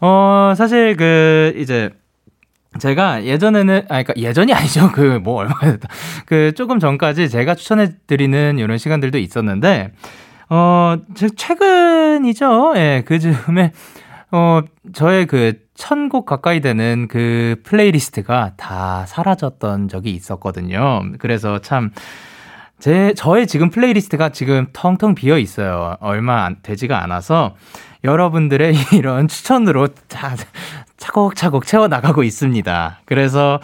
[0.00, 1.90] 어 사실 그 이제
[2.78, 4.90] 제가 예전에는, 아, 그니까 예전이 아니죠.
[4.92, 5.88] 그, 뭐, 얼마 됐다.
[6.24, 9.92] 그, 조금 전까지 제가 추천해 드리는 이런 시간들도 있었는데,
[10.54, 10.96] 어,
[11.36, 12.74] 최근이죠.
[12.76, 13.72] 예, 그 즈음에,
[14.30, 14.60] 어,
[14.92, 21.02] 저의 그 천 곡 가까이 되는 그 플레이리스트가 다 사라졌던 적이 있었거든요.
[21.18, 21.90] 그래서 참,
[22.78, 25.96] 제, 저의 지금 플레이리스트가 지금 텅텅 비어 있어요.
[26.00, 27.56] 얼마 안, 되지가 않아서
[28.04, 30.36] 여러분들의 이런 추천으로 자,
[30.98, 33.00] 차곡차곡 채워나가고 있습니다.
[33.04, 33.60] 그래서,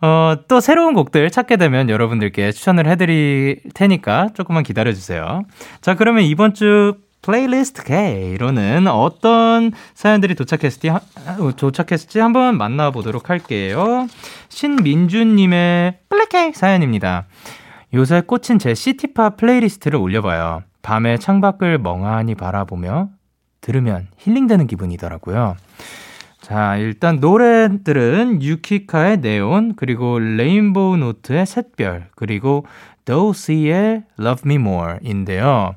[0.00, 5.42] 어, 또 새로운 곡들 찾게 되면 여러분들께 추천을 해드릴 테니까 조금만 기다려주세요.
[5.80, 10.90] 자, 그러면 이번 주 플레이리스트 K로는 어떤 사연들이 도착했을지,
[11.56, 14.06] 도착했을지 한번 만나보도록 할게요.
[14.48, 17.24] 신민주님의 플리케 사연입니다.
[17.94, 20.62] 요새 꽂힌 제 시티팝 플레이리스트를 올려봐요.
[20.82, 23.08] 밤에 창밖을 멍하니 바라보며
[23.60, 25.56] 들으면 힐링되는 기분이더라고요.
[26.46, 32.64] 자, 일단 노래들은 유키카의 네온, 그리고 레인보우 노트의 샛별, 그리고
[33.04, 35.74] 도시의 Love Me More 인데요.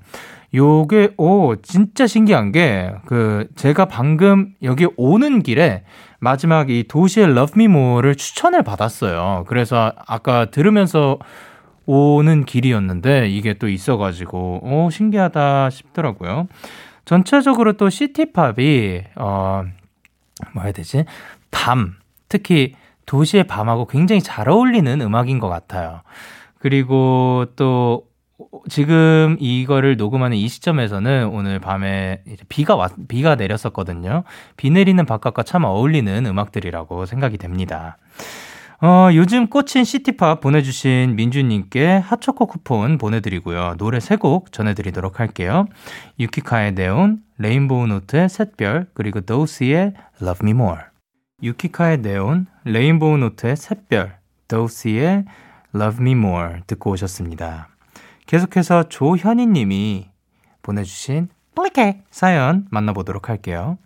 [0.54, 5.86] 요게, 오, 진짜 신기한 게, 그, 제가 방금 여기 오는 길에
[6.20, 9.46] 마지막 이 도시의 Love Me More를 추천을 받았어요.
[9.48, 11.18] 그래서 아까 들으면서
[11.88, 16.48] 오는 길이었는데 이게 또 있어가지고, 오, 신기하다 싶더라고요.
[17.06, 19.64] 전체적으로 또 시티팝이, 어,
[20.54, 21.06] 뭐 해야 되지?
[21.52, 21.96] 밤,
[22.28, 22.76] 특히
[23.06, 26.02] 도시의 밤하고 굉장히 잘 어울리는 음악인 것 같아요.
[26.60, 28.08] 그리고 또
[28.70, 34.24] 지금 이거를 녹음하는 이 시점에서는 오늘 밤에 비가 왔, 비가 내렸었거든요.
[34.56, 37.98] 비 내리는 바깥과 참 어울리는 음악들이라고 생각이 됩니다.
[38.82, 43.76] 어, 요즘 꽂힌 시티팝 보내주신 민주님께 핫초코 쿠폰 보내드리고요.
[43.78, 45.66] 노래 세 곡 전해드리도록 할게요.
[46.18, 50.82] 유키카의 네온, 레인보우 노트의 샛별, 그리고 도시의 Love Me More.
[51.44, 54.18] 유키카의 네온, 레인보우 노트의 샛별,
[54.48, 55.26] 도시의
[55.76, 57.68] Love Me More 듣고 오셨습니다.
[58.28, 60.08] 계속해서 조현희 님이
[60.62, 63.78] 보내주신 플리케 사연 만나보도록 할게요.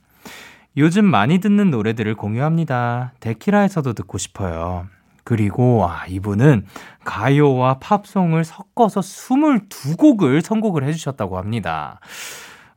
[0.75, 3.13] 요즘 많이 듣는 노래들을 공유합니다.
[3.19, 4.87] 데키라에서도 듣고 싶어요.
[5.23, 6.65] 그리고 아, 이분은
[7.05, 11.99] 가요와 팝송을 섞어서 22곡을 선곡을 해주셨다고 합니다.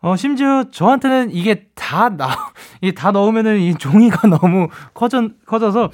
[0.00, 2.28] 어, 심지어 저한테는 이게 다 나,
[2.80, 5.90] 이게 다 넣으면은 이 종이가 너무 커져, 커져서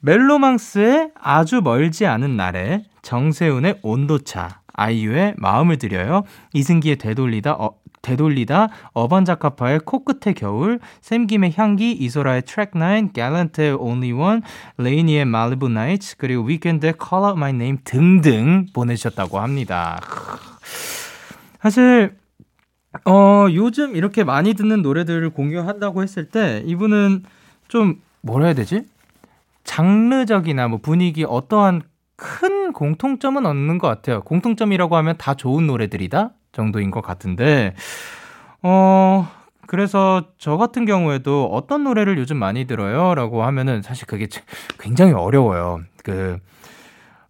[0.00, 6.24] 멜로망스의 아주 멀지 않은 날에 정세운의 온도차, 아이유의 마음을 드려요,
[6.54, 14.40] 이승기의 되돌리다, 어, 되돌리다, 어반자카파의 코끝의 겨울, 샘김의 향기, 이소라의 트랙 9, 갤런트의 Only One,
[14.78, 20.00] 레이니의 Malibu Nights, 그리고 위켄드의 Call Out My Name 등등 보내주셨다고 합니다.
[21.60, 22.16] 사실
[23.06, 27.22] 어, 요즘 이렇게 많이 듣는 노래들을 공유한다고 했을 때 이분은
[27.68, 28.84] 좀 뭐라 해야 되지?
[29.64, 31.82] 장르적이나 뭐 분위기 어떠한
[32.16, 34.22] 큰 공통점은 없는 것 같아요.
[34.22, 37.74] 공통점이라고 하면 다 좋은 노래들이다 정도인 것 같은데,
[38.62, 39.28] 어,
[39.66, 43.14] 그래서 저 같은 경우에도 어떤 노래를 요즘 많이 들어요?
[43.14, 44.28] 라고 하면은 사실 그게
[44.78, 45.80] 굉장히 어려워요.
[46.04, 46.38] 그,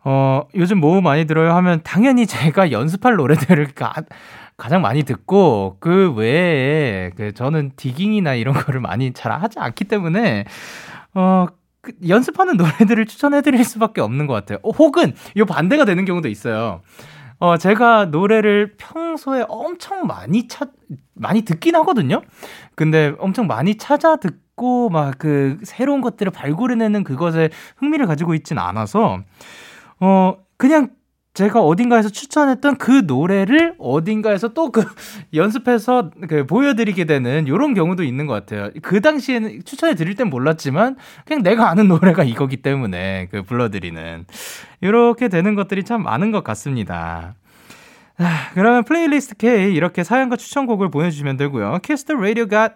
[0.05, 1.55] 어, 요즘 뭐 많이 들어요?
[1.55, 3.93] 하면 당연히 제가 연습할 노래들을 가,
[4.57, 10.45] 가장 많이 듣고 그 외에 그 저는 디깅이나 이런 거를 많이 잘 하지 않기 때문에
[11.15, 11.47] 어,
[11.81, 14.59] 그 연습하는 노래들을 추천해 드릴 수밖에 없는 것 같아요.
[14.63, 16.81] 어, 혹은 이 반대가 되는 경우도 있어요.
[17.43, 20.71] 어, 제가 노래를 평소에 엄청 많이 찾,
[21.13, 22.23] 많이 듣긴 하거든요?
[22.77, 29.19] 근데 엄청 많이 찾아 듣고, 막 그, 새로운 것들을 발굴해내는 그것에 흥미를 가지고 있진 않아서,
[29.99, 30.91] 어, 그냥
[31.35, 34.85] 제가 어딘가에서 추천했던 그 노래를 어딘가에서 또 그
[35.35, 38.71] 연습해서 그 보여드리게 되는 이런 경우도 있는 것 같아요.
[38.83, 44.27] 그 당시에는 추천해 드릴 땐 몰랐지만 그냥 내가 아는 노래가 이거기 때문에 그 불러드리는
[44.81, 47.35] 이렇게 되는 것들이 참 많은 것 같습니다.
[48.19, 51.79] 아, 그러면 플레이리스트 K 이렇게 사연과 추천곡을 보내주시면 되고요.
[51.83, 52.71] 키스 더 라디오 가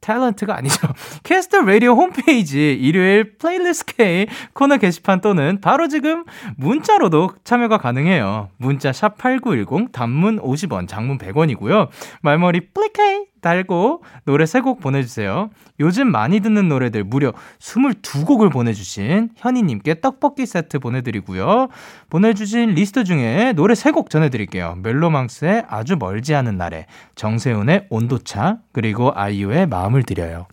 [0.00, 0.88] 탤런트가 아니죠.
[1.24, 6.24] 키스 더 라디오 홈페이지 일요일 플레이리스트 K 코너 게시판 또는 바로 지금
[6.56, 8.50] 문자로도 참여가 가능해요.
[8.56, 11.88] 문자 샵 8910 단문 50원, 장문 100원이고요.
[12.22, 15.50] 말머리 플리케이 달고 노래 세 곡 보내주세요.
[15.80, 21.68] 요즘 많이 듣는 노래들 무려 22곡을 보내주신 현이님께 떡볶이 세트 보내드리고요.
[22.10, 24.78] 보내주신 리스트 중에 노래 세 곡 전해드릴게요.
[24.82, 30.46] 멜로망스의 아주 멀지 않은 날에, 정세운의 온도차, 그리고 아이유의 마음을 드려요.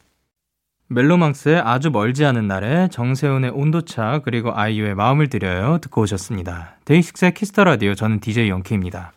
[0.93, 6.77] 멜로망스의 아주 멀지 않은 날에 정세운의 온도차 그리고 아이유의 마음을 드려요 듣고 오셨습니다.
[6.85, 9.11] 데이식스의 키스 더 라디오 저는 DJ 영케입니다.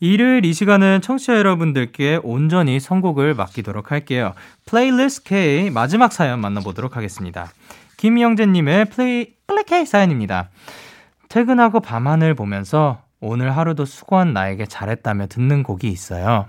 [0.00, 4.32] 일요일 이 시간은 청취자 여러분들께 온전히 선곡을 맡기도록 할게요.
[4.64, 7.50] 플레이리스트 K 마지막 사연 만나보도록 하겠습니다.
[7.96, 10.50] 김영재님의 플레이, 플리 K 사연입니다.
[11.28, 16.46] 퇴근하고 밤하늘 보면서 오늘 하루도 수고한 나에게 잘했다며 듣는 곡이 있어요.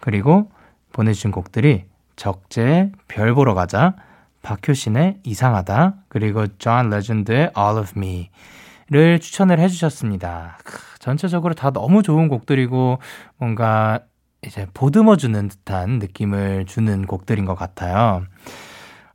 [0.00, 0.50] 그리고
[0.92, 1.84] 보내주신 곡들이
[2.16, 3.94] 적재의 별 보러 가자,
[4.42, 10.58] 박효신의 이상하다, 그리고 존 레전드의 All of Me를 추천을 해주셨습니다.
[11.00, 12.98] 전체적으로 다 너무 좋은 곡들이고
[13.38, 14.00] 뭔가
[14.46, 18.22] 이제 보듬어 주는 듯한 느낌을 주는 곡들인 것 같아요.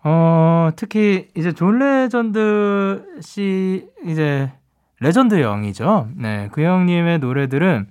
[0.04, 4.52] 어, 특히 이제 존 레전드 씨 이제
[5.00, 6.10] 레전드 형이죠.
[6.16, 7.88] 네, 그 형님의 노래들은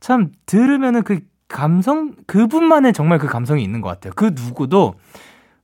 [0.00, 4.12] 참 들으면은 그 감성 그분만의 정말 그 감성이 있는 것 같아요.
[4.16, 4.94] 그 누구도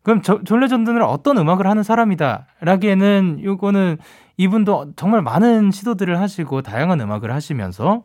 [0.02, 3.98] 그럼 저, 존 레전드는 어떤 음악을 하는 사람이다라기에는 요거는
[4.38, 8.02] 이분도 정말 많은 시도들을 하시고 다양한 음악을 하시면서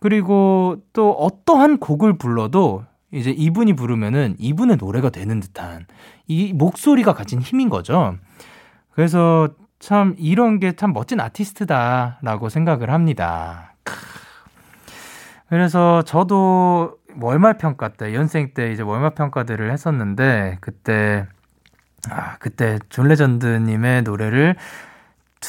[0.00, 5.86] 그리고 또 어떠한 곡을 불러도 이제 이분이 부르면은 이분의 노래가 되는 듯한
[6.26, 8.16] 이 목소리가 가진 힘인 거죠.
[8.90, 9.48] 그래서
[9.78, 13.74] 참 이런 게 참 멋진 아티스트다라고 생각을 합니다.
[15.48, 21.26] 그래서 저도 월말 평가 때 연생 때 이제 월말 평가들을 했었는데 그때
[22.10, 24.56] 아 그때 존 레전드님의 노래를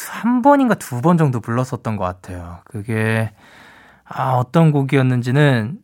[0.09, 2.59] 한 번인가 두 번 정도 불렀었던 것 같아요.
[2.65, 3.31] 그게
[4.05, 5.79] 아 어떤 곡이었는지는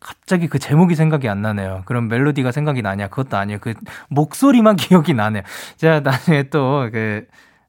[0.00, 1.82] 갑자기 그 제목이 생각이 안 나네요.
[1.86, 3.08] 그럼 멜로디가 생각이 나냐?
[3.08, 3.58] 그것도 아니에요.
[3.60, 3.74] 그
[4.08, 5.42] 목소리만 기억이 나네요.
[5.76, 7.26] 제가 나중에 또 그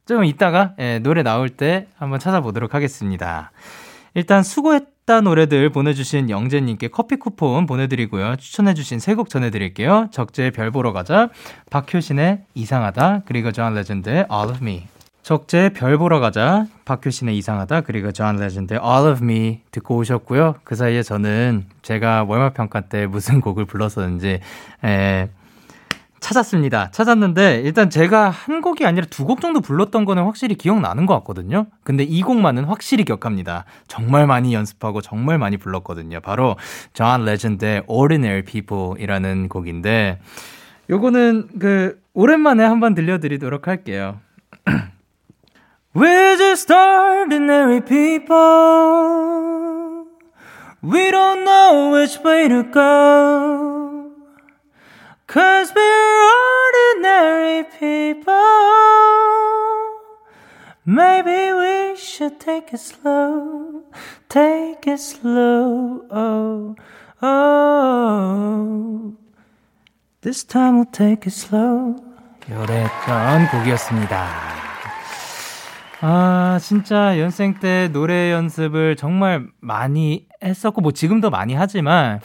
[0.08, 3.52] 좀 이따가 예, 노래 나올 때 한번 찾아보도록 하겠습니다.
[4.14, 8.36] 일단 수고했다 노래들 보내주신 영재님께 커피 쿠폰 보내드리고요.
[8.36, 10.10] 추천해주신 세 곡 전해드릴게요.
[10.12, 11.30] 적재의 별 보러 가자,
[11.72, 14.86] 박효신의 이상하다, 그리고 존 레전드의 All of Me.
[15.26, 20.54] 적재 별 보러 가자 박효신의 이상하다 그리고 존 레전드의 All of Me 듣고 오셨고요.
[20.64, 24.40] 그 사이에 저는 제가 월말 평가 때 무슨 곡을 불렀었는지
[24.84, 25.30] 에,
[26.20, 26.92] 찾았습니다.
[26.92, 31.66] 찾았는데 일단 제가 한 곡이 아니라 두 곡 정도 불렀던 거는 확실히 기억나는 것 같거든요.
[31.84, 33.66] 근데 이 곡만은 확실히 기억합니다.
[33.88, 36.20] 정말 많이 연습하고 정말 많이 불렀거든요.
[36.20, 36.56] 바로
[36.94, 40.20] 존 레전드의 Ordinary People이라는 곡인데
[40.92, 44.20] 요거는 그 오랜만에 한번 들려드리도록 할게요.
[45.95, 48.37] We're just ordinary people.
[50.83, 54.13] We don't know which way to go.
[55.27, 58.35] Cause we're ordinary people.
[60.87, 63.83] Maybe we should take it slow.
[64.29, 66.05] Take it slow.
[66.11, 66.77] Oh,
[67.21, 69.17] oh.
[70.23, 71.97] This time we'll take it slow.
[72.49, 74.64] 요랬던 곡이었습니다.
[76.02, 82.20] 아, 진짜 연생 때 노래 연습을 정말 많이 했었고, 뭐 지금도 많이 하지만,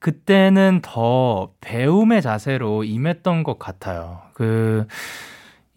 [0.00, 4.22] 그때는 더 배움의 자세로 임했던 것 같아요.
[4.34, 4.86] 그,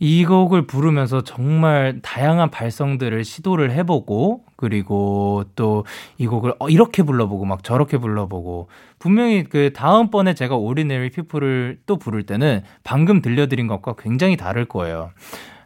[0.01, 5.83] 이 곡을 부르면서 정말 다양한 발성들을 시도를 해보고, 그리고 또
[6.17, 8.69] 이 곡을 어, 이렇게 불러보고, 막 저렇게 불러보고,
[8.99, 15.11] 분명히 그 다음번에 제가 오리네리 피플을 또 부를 때는 방금 들려드린 것과 굉장히 다를 거예요.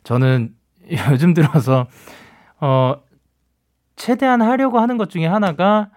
[0.04, 0.50] 저는
[1.12, 1.88] 요즘 들어서
[2.60, 2.96] 어
[3.96, 5.90] 최대한 하려고 하는 것 중에 하나가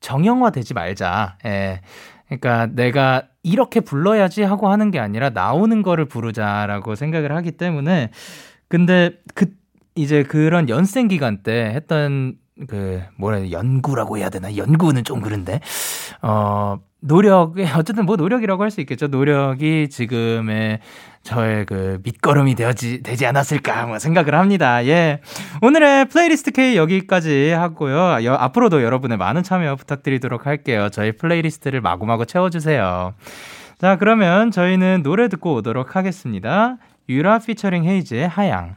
[0.00, 1.38] 정형화 되지 말자.
[1.44, 1.80] 예.
[2.26, 8.10] 그러니까 내가 이렇게 불러야지 하고 하는 게 아니라 나오는 거를 부르자라고 생각을 하기 때문에
[8.68, 9.46] 근데 그
[9.94, 12.36] 이제 그런 연생 기간 때 했던
[12.68, 15.60] 그 뭐라 해야 연구라고 해야 되나 연구는 좀 그런데
[16.22, 19.06] 어 노력에 어쨌든 뭐 노력이라고 할 수 있겠죠.
[19.08, 20.80] 노력이 지금의
[21.22, 24.84] 저의 그 밑거름이 되지 되지 않았을까 뭐 생각을 합니다.
[24.86, 25.20] 예.
[25.62, 28.24] 오늘의 playlist K 여기까지 하고요.
[28.24, 30.88] 여, 앞으로도 여러분의 많은 참여 부탁드리도록 할게요.
[30.90, 33.14] 저희 playlist를 마구마구 채워 주세요.
[33.78, 36.76] 자, 그러면 저희는 노래 듣고 오도록 하겠습니다.
[37.08, 38.76] 유라 피처링 헤이즈의 하양.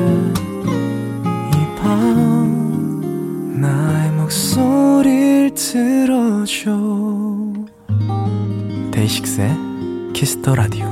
[4.51, 6.71] 목소리를 들어줘
[8.91, 9.49] 데이식스의
[10.13, 10.87] Kiss the Radio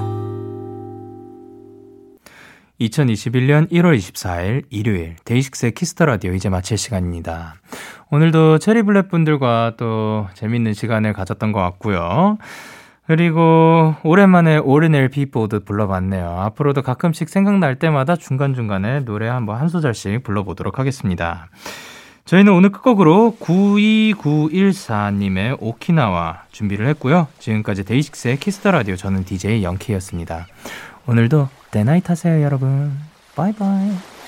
[2.79, 7.55] 2021년 1월 24일 일요일 데이식스의 Kiss the Radio 이제 마칠 시간입니다.
[8.11, 12.37] 오늘도 체리블랙 분들과 또 재밌는 시간을 가졌던 것 같고요.
[13.07, 16.29] 그리고 오랜만에 오르넬 비보드 불러봤네요.
[16.29, 21.49] 앞으로도 가끔씩 생각날 때마다 중간중간에 노래 한번 한 소절씩 불러보도록 하겠습니다.
[22.29, 27.25] 저희는 오늘 끝곡으로 92914님의 오키나와 준비를 했고요.
[27.39, 30.45] 지금까지 데이식스의 Kiss the Radio 저는 DJ 영케이였습니다.
[31.07, 32.93] 오늘도 Day night 하세요 여러분.
[33.35, 34.18] 바이바이.